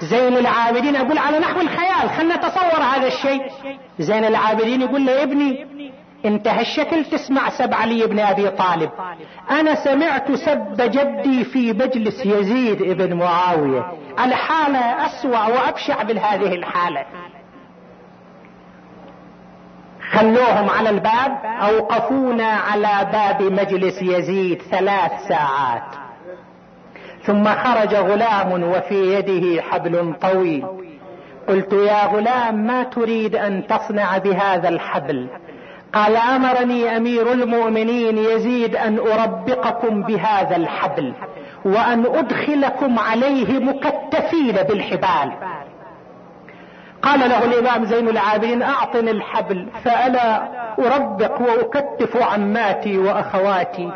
زين 0.00 0.36
العابدين 0.36 0.96
أقول 0.96 1.18
على 1.18 1.38
نحو 1.38 1.60
الخيال 1.60 2.10
خلنا 2.10 2.36
نتصور 2.36 2.82
هذا 2.82 3.06
الشيء. 3.06 3.42
زين 3.98 4.24
العابدين 4.24 4.80
يقول 4.82 5.06
له 5.06 5.22
ابني 5.22 5.66
انت 6.24 6.48
هالشكل 6.48 7.04
تسمع 7.04 7.50
سب 7.50 7.74
علي 7.74 8.06
بن 8.06 8.18
أبي 8.18 8.48
طالب. 8.48 8.90
أنا 9.50 9.74
سمعت 9.74 10.32
سب 10.32 10.76
جدي 10.76 11.44
في 11.44 11.72
مجلس 11.72 12.26
يزيد 12.26 12.82
ابن 12.82 13.14
معاوية. 13.14 13.92
الحالة 14.24 15.06
أسوأ 15.06 15.46
وأبشع 15.46 16.02
من 16.02 16.18
هذه 16.18 16.54
الحالة. 16.54 17.04
خلوهم 20.10 20.70
على 20.70 20.90
الباب 20.90 21.38
أوقفونا 21.44 22.46
على 22.46 23.10
باب 23.12 23.42
مجلس 23.42 24.02
يزيد 24.02 24.62
ثلاث 24.62 25.12
ساعات. 25.28 25.94
ثم 27.22 27.44
خرج 27.44 27.94
غلام 27.94 28.62
وفي 28.62 29.14
يده 29.14 29.62
حبل 29.62 30.14
طويل. 30.20 30.66
قلت 31.48 31.72
يا 31.72 32.06
غلام 32.06 32.54
ما 32.66 32.82
تريد 32.82 33.36
أن 33.36 33.66
تصنع 33.66 34.18
بهذا 34.18 34.68
الحبل؟ 34.68 35.28
قال 35.94 36.16
آمرني 36.16 36.96
أمير 36.96 37.32
المؤمنين 37.32 38.18
يزيد 38.18 38.76
أن 38.76 38.98
أربقكم 38.98 40.02
بهذا 40.02 40.56
الحبل 40.56 41.14
وأن 41.64 42.06
أدخلكم 42.06 42.98
عليه 42.98 43.58
مكتفين 43.58 44.52
بالحبال. 44.52 45.32
قال 47.02 47.20
له 47.20 47.44
الإمام 47.44 47.84
زين 47.84 48.08
العابدين 48.08 48.62
أعطني 48.62 49.10
الحبل 49.10 49.68
فألا 49.84 50.42
أربق 50.78 51.40
وأكتف 51.40 52.22
عماتي 52.22 52.98
وأخواتي. 52.98 53.90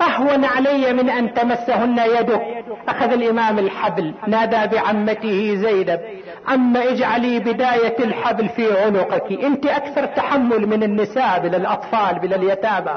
أهون 0.00 0.44
علي 0.44 0.92
من 0.92 1.10
أن 1.10 1.34
تمسهن 1.34 1.98
يدك. 2.18 2.42
أخذ 2.88 3.12
الإمام 3.12 3.58
الحبل 3.58 4.14
نادى 4.26 4.76
بعمته 4.76 5.54
زينب. 5.54 6.00
عم 6.48 6.76
اجعلي 6.76 7.38
بداية 7.38 7.96
الحبل 7.98 8.48
في 8.48 8.82
عنقك 8.82 9.32
أنت 9.44 9.66
أكثر 9.66 10.06
تحمل 10.06 10.66
من 10.66 10.82
النساء 10.82 11.42
من 11.42 11.54
الاطفال 11.54 12.20
من 12.22 12.32
اليتامى 12.32 12.96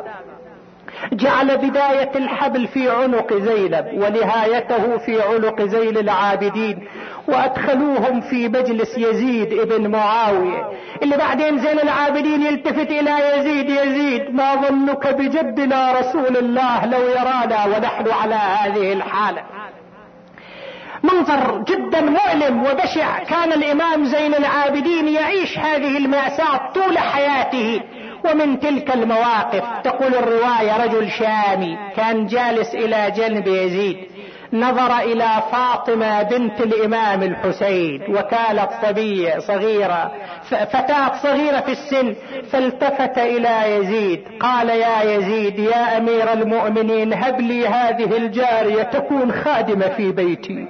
جعل 1.13 1.57
بداية 1.57 2.11
الحبل 2.15 2.67
في 2.67 2.89
عنق 2.89 3.33
زينب 3.33 3.85
ونهايته 3.93 4.97
في 4.97 5.21
عنق 5.21 5.61
زين 5.61 5.97
العابدين 5.97 6.87
وأدخلوهم 7.27 8.21
في 8.21 8.47
مجلس 8.47 8.97
يزيد 8.97 9.53
ابن 9.59 9.87
معاوية. 9.91 10.69
اللي 11.03 11.17
بعدين 11.17 11.59
زين 11.59 11.79
العابدين 11.79 12.41
يلتفت 12.41 12.91
إلى 12.91 13.11
يزيد 13.37 13.69
يزيد 13.69 14.35
ما 14.35 14.55
ظنك 14.55 15.07
بجدنا 15.07 15.91
رسول 15.99 16.37
الله 16.37 16.85
لو 16.85 17.01
يرانا 17.09 17.65
ونحن 17.65 18.11
على 18.11 18.35
هذه 18.35 18.93
الحالة. 18.93 19.41
منظر 21.05 21.63
جدا 21.67 22.01
مؤلم 22.01 22.63
وبشع. 22.63 23.23
كان 23.23 23.53
الإمام 23.53 24.05
زين 24.05 24.35
العابدين 24.35 25.07
يعيش 25.07 25.57
هذه 25.57 25.97
المأساة 25.97 26.71
طول 26.75 26.97
حياته 26.97 27.81
ومن 28.25 28.59
تلك 28.59 28.95
المواقف. 28.95 29.63
تقول 29.83 30.15
الرواية 30.15 30.83
رجل 30.83 31.11
شامي 31.11 31.77
كان 31.95 32.27
جالس 32.27 32.75
إلى 32.75 33.11
جنب 33.17 33.47
يزيد. 33.47 33.97
نظر 34.53 34.97
إلى 34.99 35.27
فاطمة 35.51 36.23
بنت 36.23 36.61
الإمام 36.61 37.23
الحسين 37.23 38.01
وكانت 38.09 38.69
صبية 38.81 39.39
صغيرة 39.39 40.11
فتاة 40.49 41.11
صغيرة 41.23 41.59
في 41.59 41.71
السن 41.71 42.15
فالتفت 42.51 43.17
إلى 43.17 43.75
يزيد. 43.75 44.21
قال 44.39 44.69
يا 44.69 45.03
يزيد 45.03 45.59
يا 45.59 45.97
أمير 45.97 46.33
المؤمنين 46.33 47.13
هب 47.13 47.41
لي 47.41 47.67
هذه 47.67 48.17
الجارية 48.17 48.83
تكون 48.83 49.31
خادمة 49.31 49.87
في 49.87 50.11
بيتي. 50.11 50.67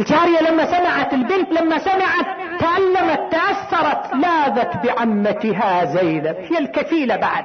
الجارية 0.00 0.40
لما 0.40 0.66
سمعت 0.66 1.14
البنت 1.14 1.52
لما 1.52 1.78
سمعت 1.78 2.26
تألمت 2.60 3.20
تأثرت 3.32 4.14
لاذت 4.14 4.86
بعمتها 4.86 5.84
زينب 5.84 6.36
هي 6.50 6.58
الكفيلة 6.58 7.16
بعد. 7.16 7.44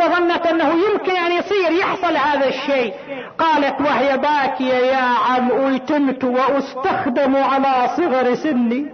وظنت 0.00 0.46
أنه 0.46 0.72
يمكن 0.72 1.16
أن 1.16 1.32
يصير 1.32 1.72
يحصل 1.80 2.16
هذا 2.16 2.48
الشيء. 2.48 2.94
قالت 3.38 3.80
وهي 3.80 4.18
باكية 4.18 4.74
يا 4.74 5.06
عم 5.28 5.50
أيتمت 5.50 6.24
وأستخدم 6.24 7.36
على 7.36 7.88
صغر 7.96 8.34
سني. 8.34 8.86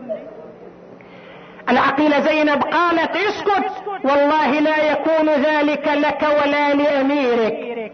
العقيلة 1.71 2.21
زينب 2.21 2.63
قالت 2.63 3.17
اسكت 3.17 3.73
والله 4.05 4.61
لا 4.61 4.93
يكون 4.93 5.29
ذلك 5.29 5.89
لك 5.89 6.23
ولا 6.23 6.75
لأميرك. 6.75 7.93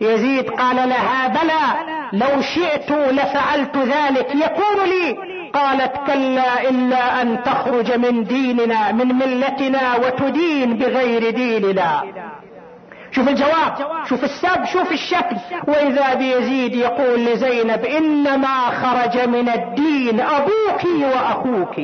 يزيد 0.00 0.50
قال 0.50 0.76
لها 0.76 1.28
بلى 1.28 2.03
لو 2.14 2.40
شئت 2.40 2.90
لفعلت 2.90 3.76
ذلك 3.76 4.28
يكون 4.34 4.84
لي. 4.84 5.34
قالت 5.54 5.92
كلا 6.06 6.70
إلا 6.70 7.22
أن 7.22 7.42
تخرج 7.42 7.92
من 7.92 8.24
ديننا 8.24 8.92
من 8.92 9.14
ملتنا 9.14 9.96
وتدين 9.96 10.76
بغير 10.78 11.30
ديننا. 11.30 12.02
شوف 13.10 13.28
الجواب 13.28 13.74
شوف 14.08 14.24
السب 14.24 14.64
شوف 14.64 14.92
الشكل. 14.92 15.36
وإذا 15.68 16.14
بيزيد 16.14 16.74
يقول 16.74 17.24
لزينب 17.24 17.84
إنما 17.84 18.56
خرج 18.82 19.28
من 19.28 19.48
الدين 19.48 20.20
أبوك 20.20 20.84
واخوك 21.14 21.76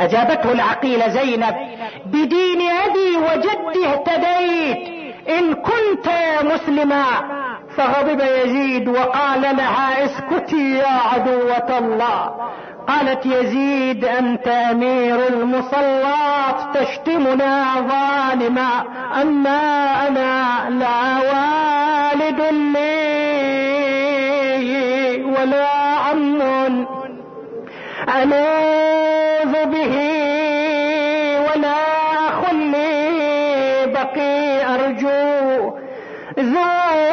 أجابته 0.00 0.52
العقيلة 0.52 1.08
زينب 1.08 1.54
بدين 2.06 2.60
أبي 2.60 3.16
وجدي 3.16 3.86
اهتديت. 3.86 5.00
إن 5.28 5.54
كنت 5.54 6.08
مسلما 6.44 7.04
فغضب 7.76 8.20
يزيد 8.20 8.88
وقال 8.88 9.40
لها 9.42 10.04
اسكتي 10.04 10.70
يا 10.78 10.98
عدوة 11.12 11.78
الله. 11.78 12.50
قالت 12.88 13.26
يزيد 13.26 14.04
أنت 14.04 14.48
أمير 14.48 15.28
المصلات 15.28 16.76
تشتمنا 16.76 17.74
ظالما 17.74 18.84
أما 19.22 19.60
أنا 20.08 20.70
لا 20.70 21.18
والد 21.30 22.40
لي 22.40 22.90
ولا 25.24 25.68
عم 26.10 26.40
الوذ 28.22 29.54
به 29.66 30.19
ذو 36.40 36.64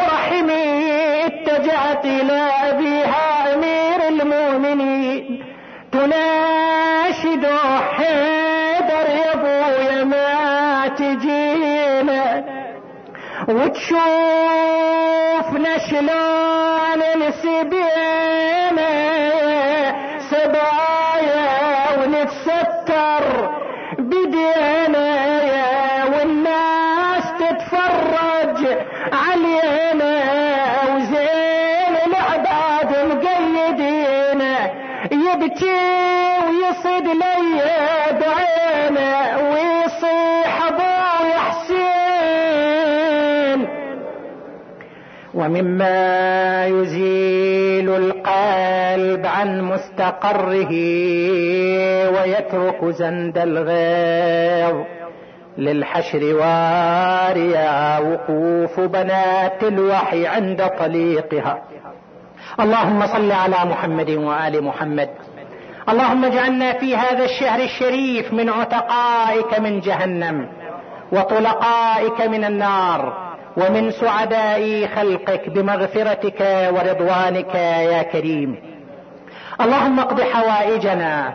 رحمي 0.08 1.26
اتجهت 1.26 2.06
إلى 2.06 2.50
أبيها 2.70 3.54
أمير 3.54 4.08
المؤمنين. 4.08 5.44
تناشد 5.92 7.46
حيدر 7.96 9.06
يا 9.20 9.34
ابويا 9.34 10.04
ما 10.04 10.88
تجينا 10.88 12.24
وتشوفنا 13.48 14.98
شلون 15.78 17.02
نسبينا 17.28 18.92
سبايا 20.30 20.97
ومما 45.38 46.66
يزيل 46.66 47.90
القلب 47.90 49.26
عن 49.26 49.62
مستقره 49.62 50.72
ويترك 52.10 52.86
زند 52.86 53.38
الغيظ 53.38 54.86
للحشر 55.58 56.24
واريا 56.24 58.00
وقوف 58.00 58.80
بنات 58.80 59.64
الوحي 59.64 60.28
عند 60.28 60.68
طليقها. 60.80 61.62
اللهم 62.60 63.08
صل 63.08 63.32
على 63.32 63.70
محمد 63.72 64.10
وآل 64.10 64.64
محمد. 64.64 65.10
اللهم 65.90 66.26
اجعلنا 66.26 66.74
في 66.74 66.96
هذا 66.96 67.26
الشهر 67.26 67.60
الشريف 67.60 68.34
من 68.34 68.50
عتقائك 68.50 69.60
من 69.60 69.80
جهنم 69.80 70.50
وطلقائك 71.12 72.22
من 72.22 72.44
النار 72.44 73.27
ومن 73.58 73.92
سعداء 73.92 74.88
خلقك 74.96 75.50
بمغفرتك 75.50 76.70
ورضوانك 76.74 77.56
يا 77.92 78.04
كريم. 78.04 78.56
اللهم 79.62 80.00
اقض 80.00 80.22
حوائجنا 80.22 81.34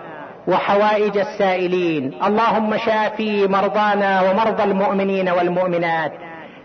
وحوائج 0.49 1.19
السائلين. 1.19 2.13
اللهم 2.27 2.77
شافي 2.77 3.47
مرضانا 3.47 4.23
ومرضى 4.23 4.63
المؤمنين 4.63 5.29
والمؤمنات. 5.29 6.13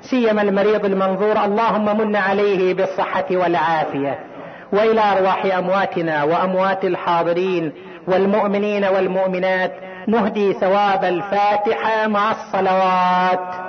سيما 0.02 0.42
المريض 0.42 0.86
المنظور 0.86 1.46
اللهم 1.46 1.98
من 1.98 2.16
عليه 2.16 2.74
بالصحة 2.74 3.26
والعافية. 3.32 4.20
وإلى 4.74 5.02
أرواح 5.02 5.46
أمواتنا 5.46 6.24
وأموات 6.24 6.86
الحاضرين 6.86 7.74
والمؤمنين 8.08 8.86
والمؤمنات 8.86 9.72
نهدي 10.08 10.54
ثواب 10.54 11.04
الفاتحة 11.04 12.08
مع 12.08 12.32
الصلوات. 12.32 13.67